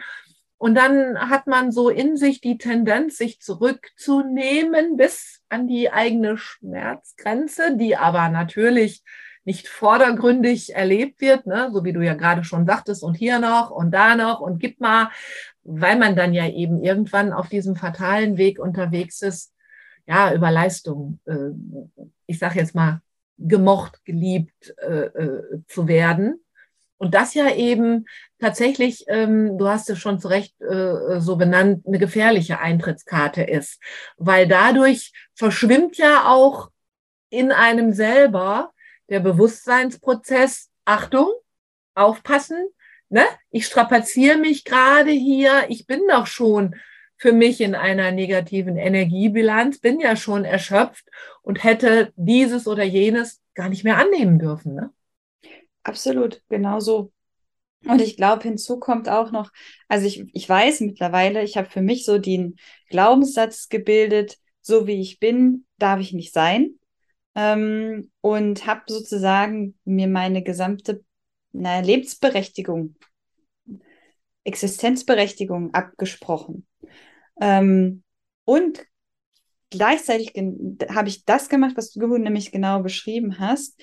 [0.59, 6.37] Und dann hat man so in sich die Tendenz, sich zurückzunehmen bis an die eigene
[6.37, 9.03] Schmerzgrenze, die aber natürlich
[9.45, 11.71] nicht vordergründig erlebt wird, ne?
[11.73, 14.81] so wie du ja gerade schon sagtest, und hier noch und da noch und gib
[14.81, 15.11] mal,
[15.63, 19.55] weil man dann ja eben irgendwann auf diesem fatalen Weg unterwegs ist,
[20.07, 21.51] ja, über Leistung, äh,
[22.27, 23.01] ich sage jetzt mal,
[23.39, 26.41] gemocht, geliebt äh, äh, zu werden.
[26.99, 28.05] Und das ja eben
[28.39, 33.81] tatsächlich, ähm, du hast es schon zu Recht äh, so benannt, eine gefährliche Eintrittskarte ist,
[34.19, 36.71] weil dadurch verschwimmt ja auch
[37.31, 38.73] in einem selber
[39.09, 41.33] der Bewusstseinsprozess, Achtung,
[41.95, 42.69] aufpassen,
[43.09, 43.25] ne?
[43.51, 46.77] ich strapaziere mich gerade hier, ich bin doch schon
[47.21, 51.05] für mich in einer negativen Energiebilanz, bin ja schon erschöpft
[51.43, 54.75] und hätte dieses oder jenes gar nicht mehr annehmen dürfen.
[54.75, 54.91] Ne?
[55.83, 57.13] Absolut, genau so.
[57.85, 59.51] Und ich glaube, hinzu kommt auch noch,
[59.87, 62.57] also ich, ich weiß mittlerweile, ich habe für mich so den
[62.89, 66.79] Glaubenssatz gebildet, so wie ich bin, darf ich nicht sein.
[67.35, 71.05] Ähm, und habe sozusagen mir meine gesamte
[71.53, 72.97] na, Lebensberechtigung,
[74.45, 76.67] Existenzberechtigung abgesprochen.
[77.41, 78.03] Ähm,
[78.45, 78.85] und
[79.71, 80.35] gleichzeitig
[80.89, 83.81] habe ich das gemacht, was du nämlich genau beschrieben hast.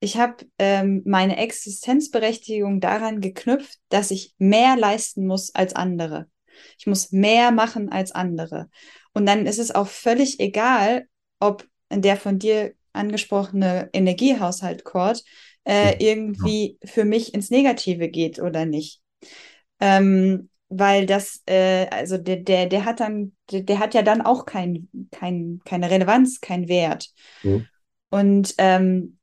[0.00, 6.28] Ich habe ähm, meine Existenzberechtigung daran geknüpft, dass ich mehr leisten muss als andere.
[6.78, 8.70] Ich muss mehr machen als andere.
[9.12, 11.06] Und dann ist es auch völlig egal,
[11.38, 15.24] ob der von dir angesprochene Energiehaushalt-Chord
[15.64, 19.00] äh, irgendwie für mich ins Negative geht oder nicht.
[19.80, 24.22] Ähm, weil das, äh, also der, der, der hat dann, der, der, hat ja dann
[24.22, 27.10] auch kein, kein, keine Relevanz, keinen Wert.
[27.42, 27.66] Mhm.
[28.08, 29.18] Und ähm,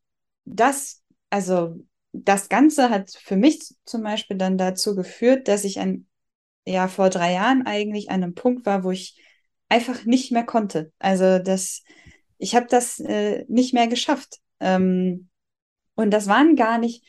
[0.46, 1.76] das, also
[2.12, 6.08] das Ganze hat für mich zum Beispiel dann dazu geführt, dass ich ein,
[6.66, 9.22] ja, vor drei Jahren eigentlich an einem Punkt war, wo ich
[9.70, 10.92] einfach nicht mehr konnte.
[11.00, 11.84] Also das,
[12.38, 14.40] ich habe das äh, nicht mehr geschafft.
[14.60, 15.30] Ähm,
[15.96, 17.06] und das waren gar nicht,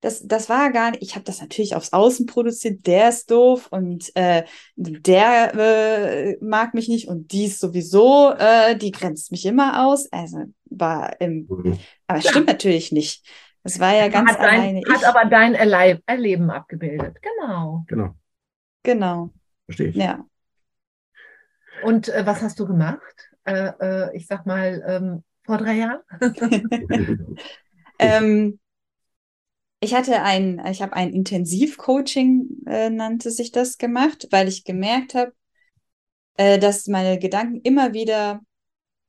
[0.00, 3.68] das, das war gar nicht, ich habe das natürlich aufs Außen produziert, der ist doof
[3.70, 4.44] und äh,
[4.76, 10.10] der äh, mag mich nicht und die ist sowieso, äh, die grenzt mich immer aus.
[10.12, 11.78] Also war im, mhm.
[12.06, 13.26] aber es stimmt natürlich nicht.
[13.62, 14.82] Das war ja ganz hat dein, alleine.
[14.88, 15.06] Hat ich.
[15.06, 17.84] aber dein Erleib Erleben abgebildet, genau.
[17.88, 18.14] Genau.
[18.82, 19.30] Genau.
[19.64, 19.96] Verstehe ich.
[19.96, 20.24] Ja.
[21.82, 23.30] Und äh, was hast du gemacht?
[23.44, 26.00] Äh, äh, ich sag mal, ähm, vor drei Jahren?
[27.98, 28.60] ähm,
[29.86, 35.14] ich hatte ein, ich habe ein Intensivcoaching, äh, nannte sich das, gemacht, weil ich gemerkt
[35.14, 35.32] habe,
[36.36, 38.40] äh, dass meine Gedanken immer wieder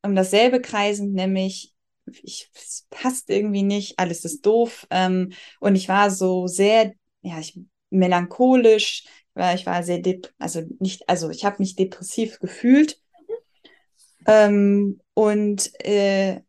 [0.03, 1.73] um dasselbe kreisen, nämlich
[2.21, 4.85] ich, es passt irgendwie nicht, alles ist doof.
[4.91, 7.59] Ähm, und ich war so sehr, ja, ich,
[7.89, 10.01] melancholisch, weil ich war sehr,
[10.37, 13.01] also nicht, also ich habe mich depressiv gefühlt.
[14.27, 16.41] Ähm, und äh,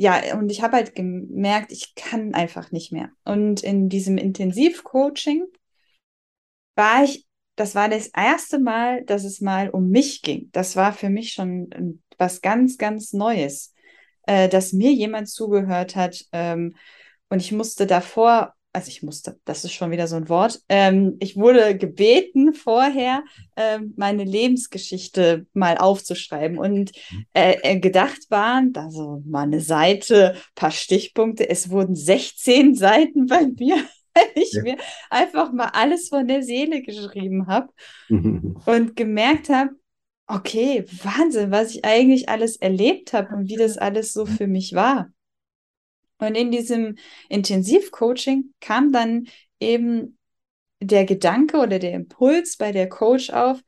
[0.00, 3.10] ja, und ich habe halt gemerkt, ich kann einfach nicht mehr.
[3.22, 5.44] Und in diesem Intensivcoaching
[6.74, 10.48] war ich, das war das erste Mal, dass es mal um mich ging.
[10.52, 13.74] Das war für mich schon was ganz, ganz Neues,
[14.22, 16.24] äh, dass mir jemand zugehört hat.
[16.32, 16.76] Ähm,
[17.28, 21.16] und ich musste davor also ich musste, das ist schon wieder so ein Wort, ähm,
[21.20, 23.24] ich wurde gebeten vorher,
[23.56, 26.92] ähm, meine Lebensgeschichte mal aufzuschreiben und
[27.34, 33.46] äh, äh, gedacht waren, also mal eine Seite, paar Stichpunkte, es wurden 16 Seiten bei
[33.58, 33.76] mir,
[34.14, 34.62] weil ich ja.
[34.62, 34.76] mir
[35.10, 37.72] einfach mal alles von der Seele geschrieben habe
[38.08, 39.70] und gemerkt habe,
[40.28, 44.74] okay, Wahnsinn, was ich eigentlich alles erlebt habe und wie das alles so für mich
[44.74, 45.10] war.
[46.20, 46.96] Und in diesem
[47.28, 49.26] Intensivcoaching kam dann
[49.58, 50.18] eben
[50.80, 53.60] der Gedanke oder der Impuls bei der Coach auf,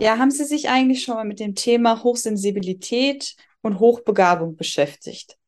[0.00, 5.38] ja, haben Sie sich eigentlich schon mal mit dem Thema Hochsensibilität und Hochbegabung beschäftigt?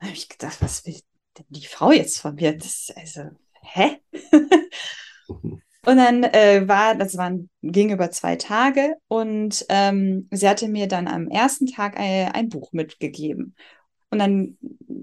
[0.00, 0.98] Da habe ich gedacht, was will
[1.38, 2.56] denn die Frau jetzt von mir?
[2.56, 3.30] Das, also,
[3.62, 4.00] hä?
[5.28, 10.88] und dann äh, war, das waren, ging über zwei Tage und ähm, sie hatte mir
[10.88, 13.54] dann am ersten Tag ein, ein Buch mitgegeben.
[14.12, 14.58] Und dann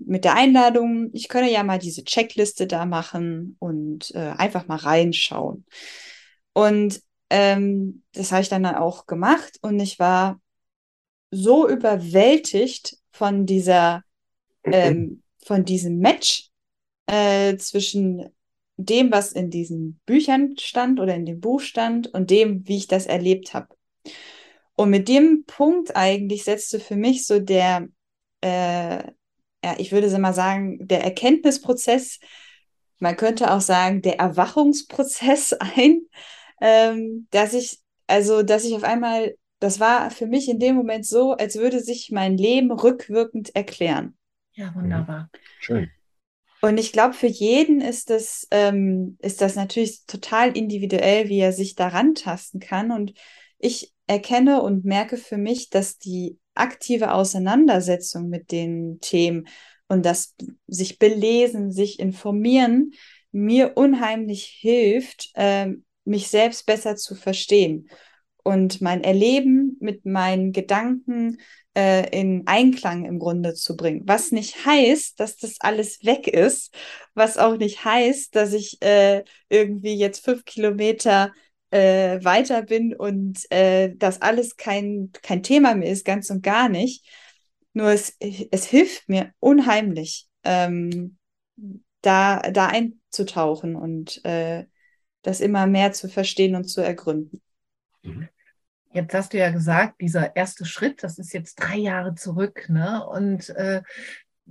[0.06, 4.76] mit der Einladung, ich könne ja mal diese Checkliste da machen und äh, einfach mal
[4.76, 5.66] reinschauen.
[6.54, 10.40] Und ähm, das habe ich dann auch gemacht und ich war
[11.32, 14.04] so überwältigt von dieser,
[14.64, 16.52] ähm, von diesem Match
[17.08, 18.30] äh, zwischen
[18.78, 22.86] dem, was in diesen Büchern stand oder in dem Buch stand und dem, wie ich
[22.86, 23.76] das erlebt habe.
[24.76, 27.88] Und mit dem Punkt eigentlich setzte für mich so der
[28.42, 29.04] äh,
[29.64, 32.20] ja, ich würde mal sagen, der Erkenntnisprozess,
[33.00, 36.02] man könnte auch sagen, der Erwachungsprozess ein,
[36.62, 41.06] ähm, dass ich, also, dass ich auf einmal, das war für mich in dem Moment
[41.06, 44.18] so, als würde sich mein Leben rückwirkend erklären.
[44.54, 45.30] Ja, wunderbar.
[45.60, 45.90] Schön.
[46.62, 51.54] Und ich glaube, für jeden ist das, ähm, ist das natürlich total individuell, wie er
[51.54, 52.92] sich daran tasten kann.
[52.92, 53.14] Und
[53.60, 59.48] ich erkenne und merke für mich, dass die aktive Auseinandersetzung mit den Themen
[59.88, 60.36] und das
[60.68, 62.92] sich belesen, sich informieren,
[63.32, 65.74] mir unheimlich hilft, äh,
[66.06, 67.90] mich selbst besser zu verstehen
[68.44, 71.38] und mein Erleben mit meinen Gedanken
[71.78, 74.04] äh, in Einklang im Grunde zu bringen.
[74.06, 76.74] Was nicht heißt, dass das alles weg ist,
[77.14, 81.32] was auch nicht heißt, dass ich äh, irgendwie jetzt fünf Kilometer
[81.72, 86.70] äh, weiter bin und äh, das alles kein, kein Thema mehr ist, ganz und gar
[86.70, 87.06] nicht.
[87.74, 91.18] Nur es, es hilft mir unheimlich, ähm,
[92.02, 94.66] da, da einzutauchen und äh,
[95.22, 97.42] das immer mehr zu verstehen und zu ergründen.
[98.02, 98.30] Mhm.
[98.92, 103.06] Jetzt hast du ja gesagt, dieser erste Schritt, das ist jetzt drei Jahre zurück, ne?
[103.06, 103.84] Und äh,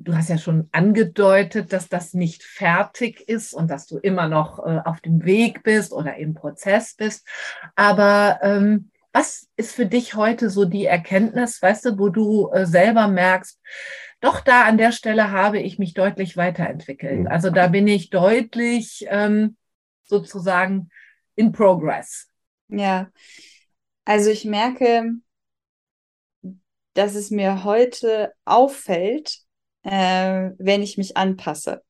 [0.01, 4.59] du hast ja schon angedeutet, dass das nicht fertig ist und dass du immer noch
[4.61, 7.27] äh, auf dem Weg bist oder im Prozess bist.
[7.75, 12.67] Aber ähm, was ist für dich heute so die Erkenntnis, weißt du, wo du äh,
[12.67, 13.61] selber merkst,
[14.21, 17.21] doch da an der Stelle habe ich mich deutlich weiterentwickelt.
[17.21, 17.27] Mhm.
[17.27, 19.57] Also da bin ich deutlich ähm,
[20.05, 20.91] sozusagen
[21.35, 22.29] in progress.
[22.69, 23.11] Ja,
[24.05, 25.13] also ich merke,
[26.95, 29.48] dass es mir heute auffällt,
[29.91, 31.83] äh, wenn ich mich anpasse.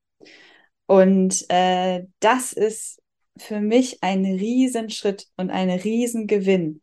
[0.86, 3.02] Und äh, das ist
[3.36, 6.80] für mich ein Riesenschritt und ein Riesengewinn,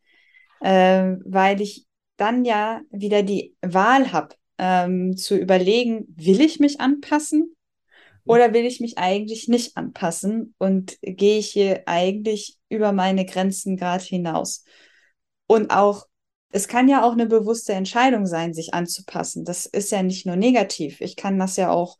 [0.61, 1.85] äh, weil ich
[2.17, 7.55] dann ja wieder die Wahl habe, ähm, zu überlegen, will ich mich anpassen
[8.25, 13.75] oder will ich mich eigentlich nicht anpassen und gehe ich hier eigentlich über meine Grenzen
[13.77, 14.63] gerade hinaus.
[15.47, 16.05] Und auch
[16.55, 19.43] es kann ja auch eine bewusste Entscheidung sein, sich anzupassen.
[19.43, 21.01] Das ist ja nicht nur negativ.
[21.01, 21.97] Ich kann das ja auch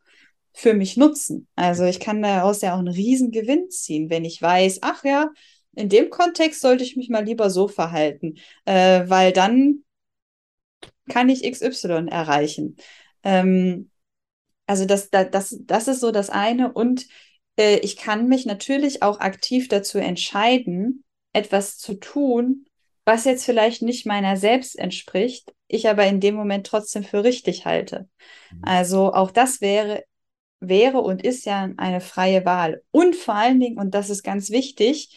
[0.54, 1.46] für mich nutzen.
[1.56, 5.28] Also ich kann daraus ja auch einen riesen Gewinn ziehen, wenn ich weiß, ach ja,
[5.74, 9.84] in dem Kontext sollte ich mich mal lieber so verhalten, äh, weil dann
[11.10, 12.76] kann ich XY erreichen.
[13.24, 13.90] Ähm,
[14.66, 16.72] also das, das, das, ist so das eine.
[16.72, 17.06] Und
[17.58, 22.65] äh, ich kann mich natürlich auch aktiv dazu entscheiden, etwas zu tun,
[23.06, 27.64] was jetzt vielleicht nicht meiner selbst entspricht, ich aber in dem Moment trotzdem für richtig
[27.64, 28.08] halte.
[28.50, 28.62] Mhm.
[28.62, 30.04] Also auch das wäre,
[30.60, 32.82] wäre und ist ja eine freie Wahl.
[32.90, 35.16] Und vor allen Dingen, und das ist ganz wichtig,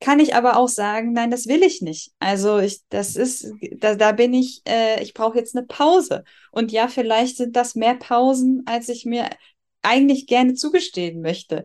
[0.00, 2.12] kann ich aber auch sagen, nein, das will ich nicht.
[2.20, 6.22] Also ich, das ist, da, da bin ich, äh, ich brauche jetzt eine Pause.
[6.52, 9.28] Und ja, vielleicht sind das mehr Pausen, als ich mir
[9.82, 11.64] eigentlich gerne zugestehen möchte.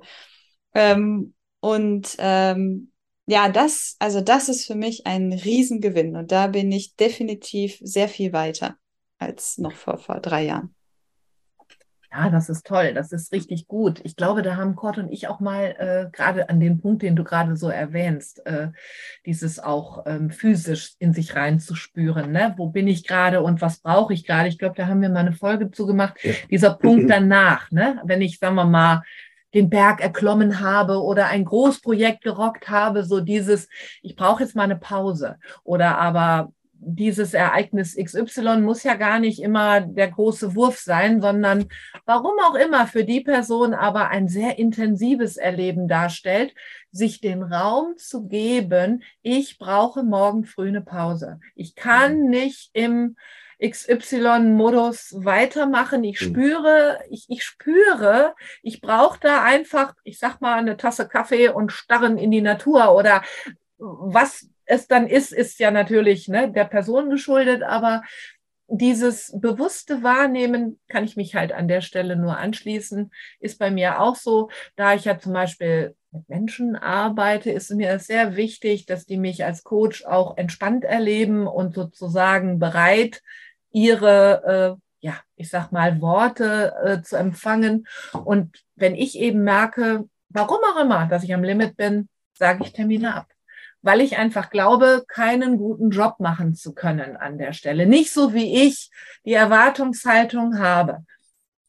[0.74, 2.92] Ähm, und ähm,
[3.26, 8.10] ja, das, also das ist für mich ein Riesengewinn und da bin ich definitiv sehr
[8.10, 8.76] viel weiter
[9.18, 10.76] als noch vor, vor drei Jahren.
[12.16, 14.00] Ja, das ist toll, das ist richtig gut.
[14.04, 17.16] Ich glaube, da haben Kurt und ich auch mal äh, gerade an dem Punkt, den
[17.16, 18.68] du gerade so erwähnst, äh,
[19.26, 22.32] dieses auch ähm, physisch in sich reinzuspüren.
[22.32, 22.54] Ne?
[22.58, 24.48] Wo bin ich gerade und was brauche ich gerade?
[24.48, 26.24] Ich glaube, da haben wir mal eine Folge zugemacht.
[26.24, 26.34] Ja.
[26.52, 28.00] Dieser Punkt danach, ne?
[28.04, 29.02] wenn ich, sagen wir mal,
[29.54, 33.68] den Berg erklommen habe oder ein Großprojekt gerockt habe, so dieses,
[34.02, 35.38] ich brauche jetzt mal eine Pause.
[35.64, 36.52] Oder aber
[36.86, 41.66] dieses Ereignis XY muss ja gar nicht immer der große Wurf sein, sondern
[42.06, 46.54] warum auch immer für die Person aber ein sehr intensives Erleben darstellt,
[46.92, 51.40] sich den Raum zu geben, ich brauche morgen früh eine Pause.
[51.56, 52.30] Ich kann mhm.
[52.30, 53.16] nicht im
[53.64, 56.04] XY-Modus weitermachen.
[56.04, 56.26] Ich mhm.
[56.26, 61.72] spüre, ich, ich spüre, ich brauche da einfach, ich sag mal, eine Tasse Kaffee und
[61.72, 63.24] starren in die Natur oder
[63.78, 68.02] was es dann ist, ist ja natürlich ne, der Person geschuldet, aber
[68.68, 74.02] dieses bewusste Wahrnehmen kann ich mich halt an der Stelle nur anschließen, ist bei mir
[74.02, 79.06] auch so, da ich ja zum Beispiel mit Menschen arbeite, ist mir sehr wichtig, dass
[79.06, 83.22] die mich als Coach auch entspannt erleben und sozusagen bereit
[83.74, 87.86] ihre, äh, ja, ich sag mal, Worte äh, zu empfangen.
[88.24, 92.08] Und wenn ich eben merke, warum auch immer, dass ich am Limit bin,
[92.38, 93.28] sage ich Termine ab.
[93.82, 97.86] Weil ich einfach glaube, keinen guten Job machen zu können an der Stelle.
[97.86, 98.90] Nicht so wie ich
[99.26, 101.04] die Erwartungshaltung habe.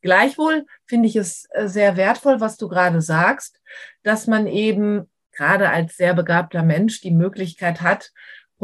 [0.01, 3.59] Gleichwohl finde ich es äh, sehr wertvoll, was du gerade sagst,
[4.03, 8.13] dass man eben gerade als sehr begabter Mensch die Möglichkeit hat,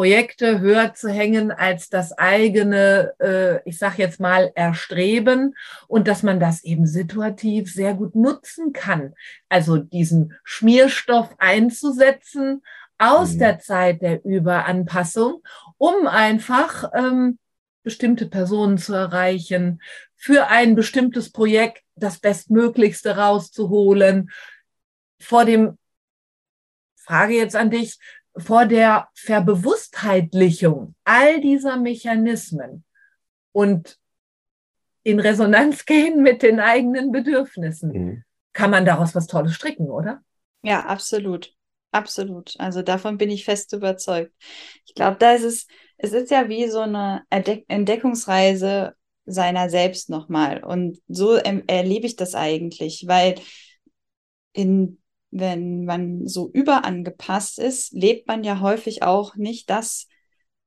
[0.01, 5.55] Projekte höher zu hängen als das eigene, äh, ich sage jetzt mal, Erstreben
[5.89, 9.13] und dass man das eben situativ sehr gut nutzen kann.
[9.51, 12.63] Also diesen Schmierstoff einzusetzen
[12.97, 13.39] aus mhm.
[13.41, 15.43] der Zeit der Überanpassung,
[15.77, 17.39] um einfach ähm,
[17.83, 19.83] bestimmte Personen zu erreichen,
[20.17, 24.31] für ein bestimmtes Projekt das Bestmöglichste rauszuholen.
[25.21, 25.77] Vor dem
[26.97, 27.99] Frage jetzt an dich,
[28.37, 32.85] vor der Verbewusstheitlichung all dieser Mechanismen
[33.53, 33.99] und
[35.03, 38.25] in Resonanz gehen mit den eigenen Bedürfnissen, mhm.
[38.53, 40.23] kann man daraus was Tolles stricken, oder?
[40.63, 41.55] Ja, absolut.
[41.93, 42.55] Absolut.
[42.59, 44.33] Also davon bin ich fest überzeugt.
[44.87, 48.95] Ich glaube, da ist es, es ist ja wie so eine Entdeckungsreise
[49.27, 50.63] seiner selbst nochmal.
[50.63, 53.37] Und so erlebe ich das eigentlich, weil
[54.53, 55.00] in
[55.31, 60.09] wenn man so überangepasst ist, lebt man ja häufig auch nicht das,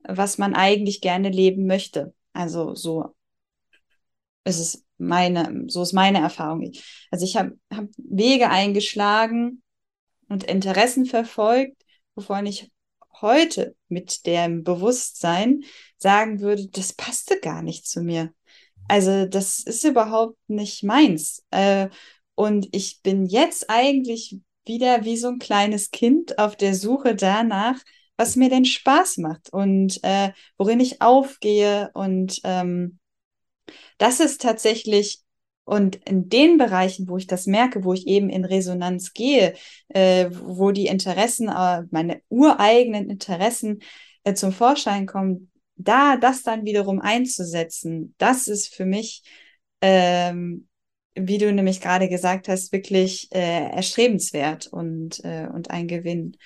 [0.03, 2.13] was man eigentlich gerne leben möchte.
[2.33, 3.15] Also so
[4.45, 6.71] ist es meine, so ist meine Erfahrung.
[7.11, 9.61] Also ich habe hab Wege eingeschlagen
[10.29, 11.81] und Interessen verfolgt,
[12.15, 12.71] wovon ich
[13.21, 15.63] heute mit dem Bewusstsein
[15.97, 18.33] sagen würde, das passte gar nicht zu mir.
[18.89, 21.45] also das ist überhaupt nicht meins.
[21.51, 21.89] Äh,
[22.35, 27.79] und ich bin jetzt eigentlich wieder wie so ein kleines Kind auf der Suche danach,
[28.17, 31.89] was mir denn Spaß macht und äh, worin ich aufgehe.
[31.93, 32.99] Und ähm,
[33.97, 35.21] das ist tatsächlich,
[35.65, 39.53] und in den Bereichen, wo ich das merke, wo ich eben in Resonanz gehe,
[39.87, 43.81] äh, wo die Interessen, äh, meine ureigenen Interessen
[44.23, 49.23] äh, zum Vorschein kommen, da das dann wiederum einzusetzen, das ist für mich,
[49.81, 50.67] ähm,
[51.15, 56.37] wie du nämlich gerade gesagt hast, wirklich äh, erstrebenswert und, äh, und ein Gewinn.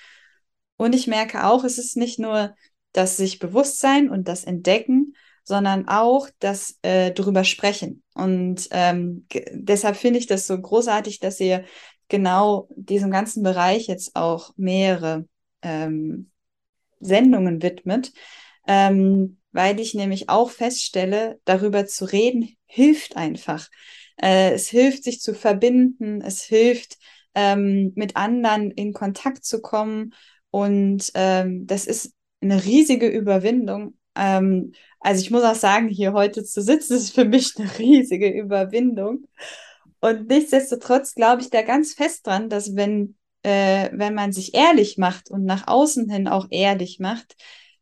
[0.78, 2.56] Und ich merke auch, es ist nicht nur
[2.92, 5.14] das sich Bewusstsein und das Entdecken,
[5.44, 8.04] sondern auch das äh, drüber sprechen.
[8.14, 11.64] Und ähm, deshalb finde ich das so großartig, dass ihr
[12.10, 15.26] genau diesem ganzen Bereich jetzt auch mehrere
[15.62, 16.32] ähm,
[17.00, 18.12] Sendungen widmet,
[18.68, 23.70] ähm, weil ich nämlich auch feststelle, darüber zu reden, hilft einfach.
[24.18, 26.98] Äh, es hilft, sich zu verbinden, es hilft,
[27.36, 30.14] ähm, mit anderen in Kontakt zu kommen.
[30.52, 33.98] Und ähm, das ist eine riesige Überwindung.
[34.16, 38.30] Ähm, also ich muss auch sagen, hier heute zu sitzen, ist für mich eine riesige
[38.30, 39.28] Überwindung.
[40.00, 44.98] Und nichtsdestotrotz glaube ich da ganz fest dran, dass wenn, äh, wenn man sich ehrlich
[44.98, 47.36] macht und nach außen hin auch ehrlich macht,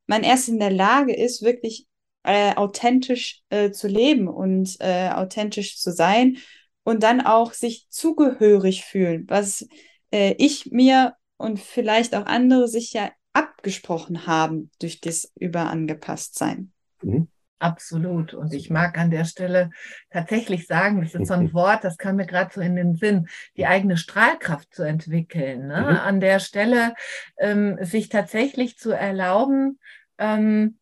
[0.07, 1.87] man erst in der Lage ist, wirklich
[2.25, 6.37] äh, authentisch äh, zu leben und äh, authentisch zu sein
[6.83, 9.67] und dann auch sich zugehörig fühlen, was
[10.11, 16.71] äh, ich mir und vielleicht auch andere sich ja abgesprochen haben durch das Überangepasstsein.
[17.01, 17.27] Mhm.
[17.59, 18.33] Absolut.
[18.33, 19.71] Und ich mag an der Stelle
[20.11, 23.27] tatsächlich sagen, das ist so ein Wort, das kam mir gerade so in den Sinn,
[23.55, 25.67] die eigene Strahlkraft zu entwickeln.
[25.67, 25.81] Ne?
[25.81, 25.97] Mhm.
[25.97, 26.93] An der Stelle
[27.39, 29.79] ähm, sich tatsächlich zu erlauben,
[30.17, 30.77] ähm,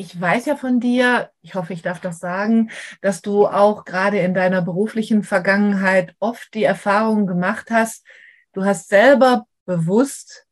[0.00, 2.70] ich weiß ja von dir, ich hoffe, ich darf das sagen,
[3.02, 8.06] dass du auch gerade in deiner beruflichen Vergangenheit oft die Erfahrung gemacht hast,
[8.54, 10.46] du hast selber bewusst,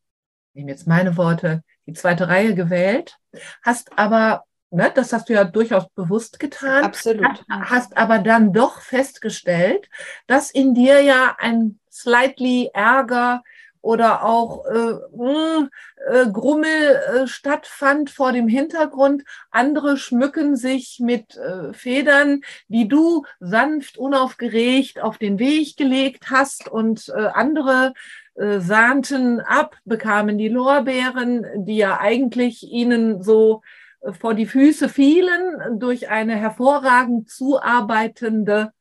[0.52, 3.16] nehme jetzt meine Worte, die zweite Reihe gewählt,
[3.62, 7.42] hast aber, ne, das hast du ja durchaus bewusst getan, Absolut.
[7.48, 9.88] hast aber dann doch festgestellt,
[10.26, 13.42] dass in dir ja ein slightly Ärger,
[13.80, 15.70] oder auch äh, hm,
[16.10, 19.24] äh, Grummel äh, stattfand vor dem Hintergrund.
[19.50, 26.68] Andere schmücken sich mit äh, Federn, die du sanft, unaufgeregt auf den Weg gelegt hast
[26.68, 27.94] und äh, andere
[28.34, 33.62] äh, sahnten ab, bekamen die Lorbeeren, die ja eigentlich ihnen so
[34.00, 38.72] äh, vor die Füße fielen durch eine hervorragend zuarbeitende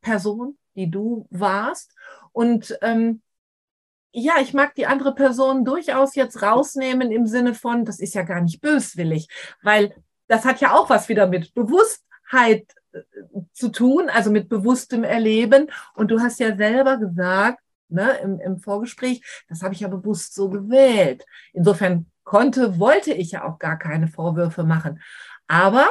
[0.00, 1.94] Person, die du warst.
[2.32, 3.22] Und ähm,
[4.12, 8.22] ja, ich mag die andere Person durchaus jetzt rausnehmen im Sinne von, das ist ja
[8.22, 9.28] gar nicht böswillig,
[9.62, 9.94] weil
[10.26, 13.00] das hat ja auch was wieder mit Bewusstheit äh,
[13.52, 15.70] zu tun, also mit bewusstem Erleben.
[15.94, 20.34] Und du hast ja selber gesagt, ne, im, im Vorgespräch, das habe ich ja bewusst
[20.34, 21.24] so gewählt.
[21.52, 25.02] Insofern konnte, wollte ich ja auch gar keine Vorwürfe machen.
[25.46, 25.88] Aber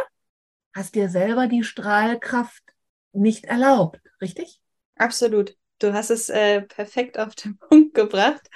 [0.74, 2.64] hast dir selber die Strahlkraft
[3.12, 4.62] nicht erlaubt, richtig?
[4.96, 5.56] Absolut.
[5.80, 8.50] Du hast es äh, perfekt auf den Punkt gebracht.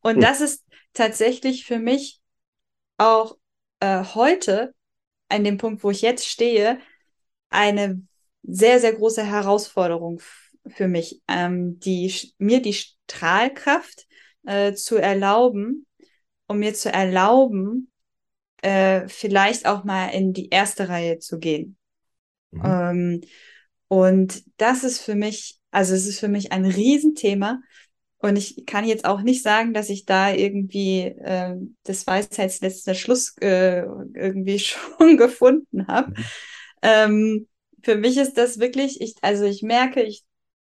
[0.00, 0.20] Und hm.
[0.20, 2.20] das ist tatsächlich für mich
[2.98, 3.36] auch
[3.80, 4.74] äh, heute,
[5.28, 6.80] an dem Punkt, wo ich jetzt stehe,
[7.50, 8.02] eine
[8.42, 10.20] sehr, sehr große Herausforderung
[10.66, 14.06] für mich, ähm, die, mir die Strahlkraft
[14.44, 15.86] äh, zu erlauben,
[16.46, 17.90] um mir zu erlauben,
[18.62, 21.76] äh, vielleicht auch mal in die erste Reihe zu gehen.
[22.50, 22.62] Mhm.
[22.64, 23.20] Ähm,
[23.88, 27.60] und das ist für mich also es ist für mich ein Riesenthema.
[28.20, 31.54] Und ich kann jetzt auch nicht sagen, dass ich da irgendwie äh,
[31.84, 33.80] das Weisheitsletzter Schluss äh,
[34.14, 36.10] irgendwie schon gefunden habe.
[36.10, 36.16] Mhm.
[36.82, 37.48] Ähm,
[37.82, 40.24] für mich ist das wirklich, ich, also ich merke, ich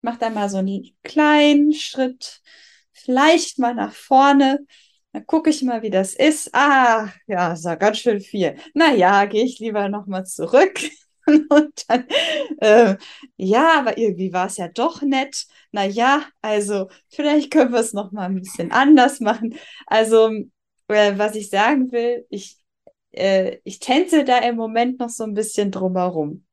[0.02, 2.40] mache da mal so einen kleinen Schritt,
[2.92, 4.60] vielleicht mal nach vorne.
[5.12, 6.50] Dann gucke ich mal, wie das ist.
[6.54, 8.56] Ah, ja, ist ja ganz schön viel.
[8.74, 10.80] Naja, gehe ich lieber nochmal zurück.
[11.50, 12.06] Und dann,
[12.60, 12.96] äh,
[13.36, 15.46] ja, aber irgendwie war es ja doch nett.
[15.72, 19.56] Naja, also vielleicht können wir es nochmal ein bisschen anders machen.
[19.86, 20.30] Also,
[20.88, 22.58] äh, was ich sagen will, ich,
[23.12, 26.44] äh, ich tänze da im Moment noch so ein bisschen drumherum.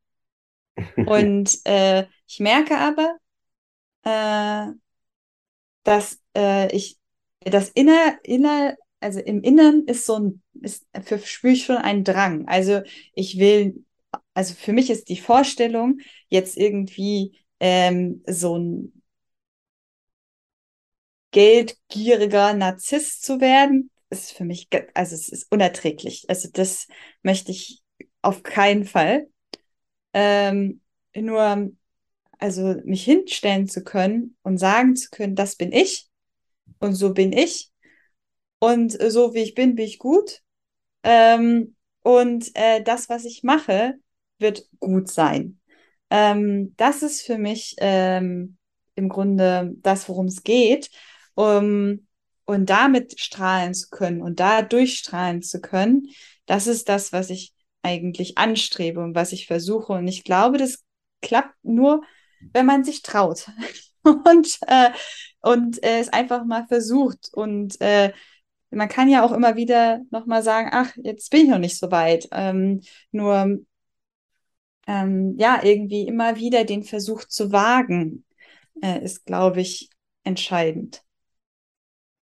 [1.06, 3.18] Und äh, ich merke aber,
[4.04, 4.74] äh,
[5.84, 6.98] dass äh, ich
[7.42, 12.04] das inner, inner, also im Inneren ist so ein, ist, für, spüre ich schon einen
[12.04, 12.48] Drang.
[12.48, 12.82] Also
[13.14, 13.83] ich will
[14.34, 19.02] also für mich ist die Vorstellung, jetzt irgendwie ähm, so ein
[21.32, 26.26] geldgieriger Narzisst zu werden, ist für mich, also es ist unerträglich.
[26.30, 26.88] Also das
[27.24, 27.82] möchte ich
[28.22, 29.28] auf keinen Fall.
[30.14, 30.82] ähm,
[31.16, 31.72] nur
[32.40, 36.10] also mich hinstellen zu können und sagen zu können, das bin ich
[36.80, 37.72] und so bin ich
[38.60, 40.42] und so wie ich bin, bin ich gut.
[41.04, 43.96] Ähm, und äh, das, was ich mache,
[44.40, 45.60] wird gut sein.
[46.10, 48.58] Ähm, das ist für mich ähm,
[48.96, 50.90] im Grunde das, worum es geht.
[51.36, 52.06] Um,
[52.46, 56.10] und damit strahlen zu können und da durchstrahlen zu können,
[56.46, 59.94] das ist das, was ich eigentlich anstrebe und was ich versuche.
[59.94, 60.84] Und ich glaube, das
[61.22, 62.04] klappt nur,
[62.54, 63.48] wenn man sich traut
[64.04, 64.92] und, äh,
[65.42, 67.30] und äh, es einfach mal versucht.
[67.34, 68.12] Und äh,
[68.72, 71.92] man kann ja auch immer wieder nochmal sagen, ach, jetzt bin ich noch nicht so
[71.92, 72.28] weit.
[72.32, 72.82] Ähm,
[73.12, 73.60] nur
[74.88, 78.26] ähm, ja, irgendwie immer wieder den Versuch zu wagen,
[78.82, 79.90] äh, ist, glaube ich,
[80.24, 81.04] entscheidend.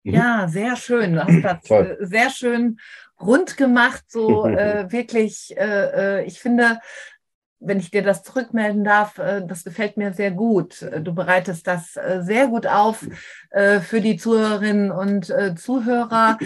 [0.05, 0.15] Mhm.
[0.15, 1.15] Ja, sehr schön.
[1.15, 1.97] Du hast das Toll.
[2.01, 2.79] Äh, sehr schön
[3.21, 6.81] rund gemacht, so äh, wirklich, äh, äh, ich finde,
[7.61, 10.83] wenn ich dir das zurückmelden darf, äh, das gefällt mir sehr gut.
[10.83, 13.07] Du bereitest das sehr gut auf
[13.53, 16.39] für die Zuhörerinnen und Zuhörer.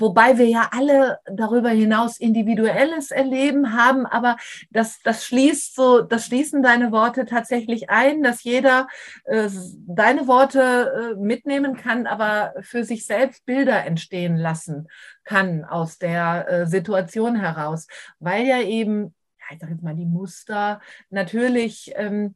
[0.00, 4.36] Wobei wir ja alle darüber hinaus individuelles Erleben haben, aber
[4.70, 8.88] das, das schließt so, das schließen deine Worte tatsächlich ein, dass jeder
[9.24, 9.48] äh,
[9.86, 14.88] deine Worte äh, mitnehmen kann, aber für sich selbst Bilder entstehen lassen
[15.24, 17.86] kann aus der äh, Situation heraus,
[18.18, 20.80] weil ja eben, ja, ich sag jetzt mal, die Muster
[21.10, 22.34] natürlich ähm,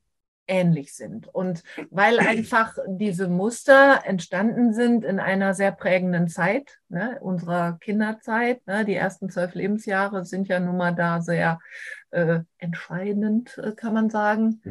[0.49, 1.29] ähnlich sind.
[1.29, 8.67] Und weil einfach diese Muster entstanden sind in einer sehr prägenden Zeit, ne, unserer Kinderzeit,
[8.67, 11.61] ne, die ersten zwölf Lebensjahre sind ja nun mal da sehr
[12.11, 14.63] äh, entscheidend, äh, kann man sagen.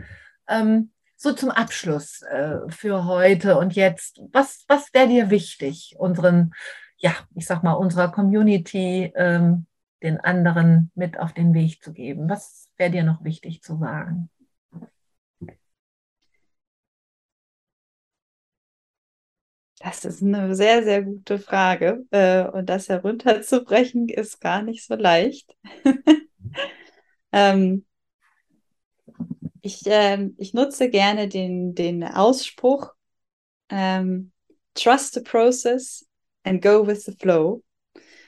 [0.48, 6.54] Ähm, so zum Abschluss äh, für heute und jetzt, was, was wäre dir wichtig, unseren,
[6.98, 9.66] ja, ich sag mal, unserer Community, ähm,
[10.04, 12.30] den anderen mit auf den Weg zu geben?
[12.30, 14.30] Was wäre dir noch wichtig zu sagen?
[19.80, 22.06] Das ist eine sehr, sehr gute Frage.
[22.12, 25.56] Äh, und das herunterzubrechen ist gar nicht so leicht.
[27.32, 27.86] ähm,
[29.62, 32.94] ich, äh, ich nutze gerne den, den Ausspruch
[33.70, 34.32] ähm,
[34.74, 36.06] Trust the process
[36.44, 37.64] and go with the flow.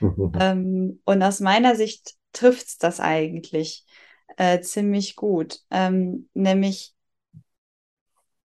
[0.00, 3.84] ähm, und aus meiner Sicht trifft es das eigentlich
[4.36, 5.60] äh, ziemlich gut.
[5.70, 6.94] Ähm, nämlich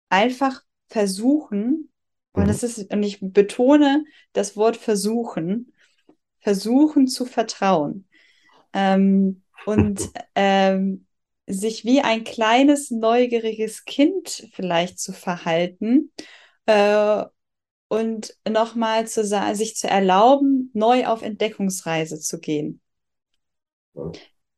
[0.09, 1.91] einfach versuchen,
[2.35, 5.73] und das ist, und ich betone das Wort versuchen,
[6.39, 8.07] versuchen zu vertrauen.
[8.73, 10.01] Ähm, und
[10.35, 11.05] ähm,
[11.47, 16.11] sich wie ein kleines, neugieriges Kind vielleicht zu verhalten
[16.65, 17.23] äh,
[17.87, 22.81] und nochmal zu sich zu erlauben, neu auf Entdeckungsreise zu gehen.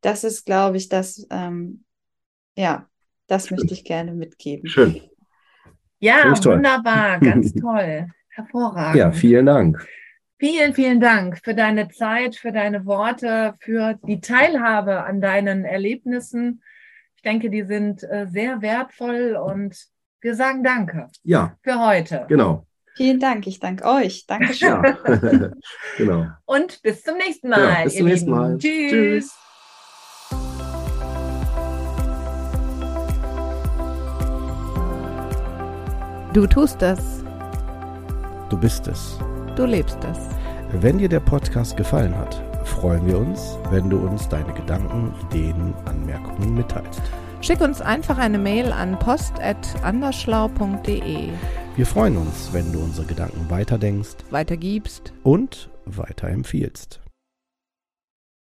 [0.01, 1.83] Das ist, glaube ich, das, ähm,
[2.55, 2.89] ja,
[3.27, 4.67] das möchte ich gerne mitgeben.
[4.67, 5.01] Schön.
[5.99, 8.07] Ja, wunderbar, ganz toll.
[8.29, 8.95] Hervorragend.
[8.95, 9.87] Ja, vielen Dank.
[10.39, 16.61] Vielen, vielen Dank für deine Zeit, für deine Worte, für die Teilhabe an deinen Erlebnissen.
[17.15, 19.75] Ich denke, die sind äh, sehr wertvoll und
[20.21, 21.07] wir sagen Danke.
[21.23, 21.57] Ja.
[21.63, 22.25] Für heute.
[22.27, 22.67] Genau.
[22.95, 23.47] Vielen Dank.
[23.47, 24.25] Ich danke euch.
[24.27, 24.69] Dankeschön.
[24.69, 25.51] Ja.
[25.97, 26.27] genau.
[26.45, 27.59] Und bis zum nächsten Mal.
[27.59, 28.57] Ja, bis zum nächsten Mal.
[28.57, 28.91] Tschüss.
[28.91, 29.37] Tschüss.
[36.37, 37.23] Du tust es.
[38.49, 39.17] Du bist es.
[39.55, 40.19] Du lebst es.
[40.71, 45.73] Wenn dir der Podcast gefallen hat, freuen wir uns, wenn du uns deine Gedanken, Ideen,
[45.85, 47.01] Anmerkungen mitteilst.
[47.41, 51.29] Schick uns einfach eine Mail an post.andersschlau.de.
[51.75, 56.99] Wir freuen uns, wenn du unsere Gedanken weiterdenkst, weitergibst und weiterempfiehlst.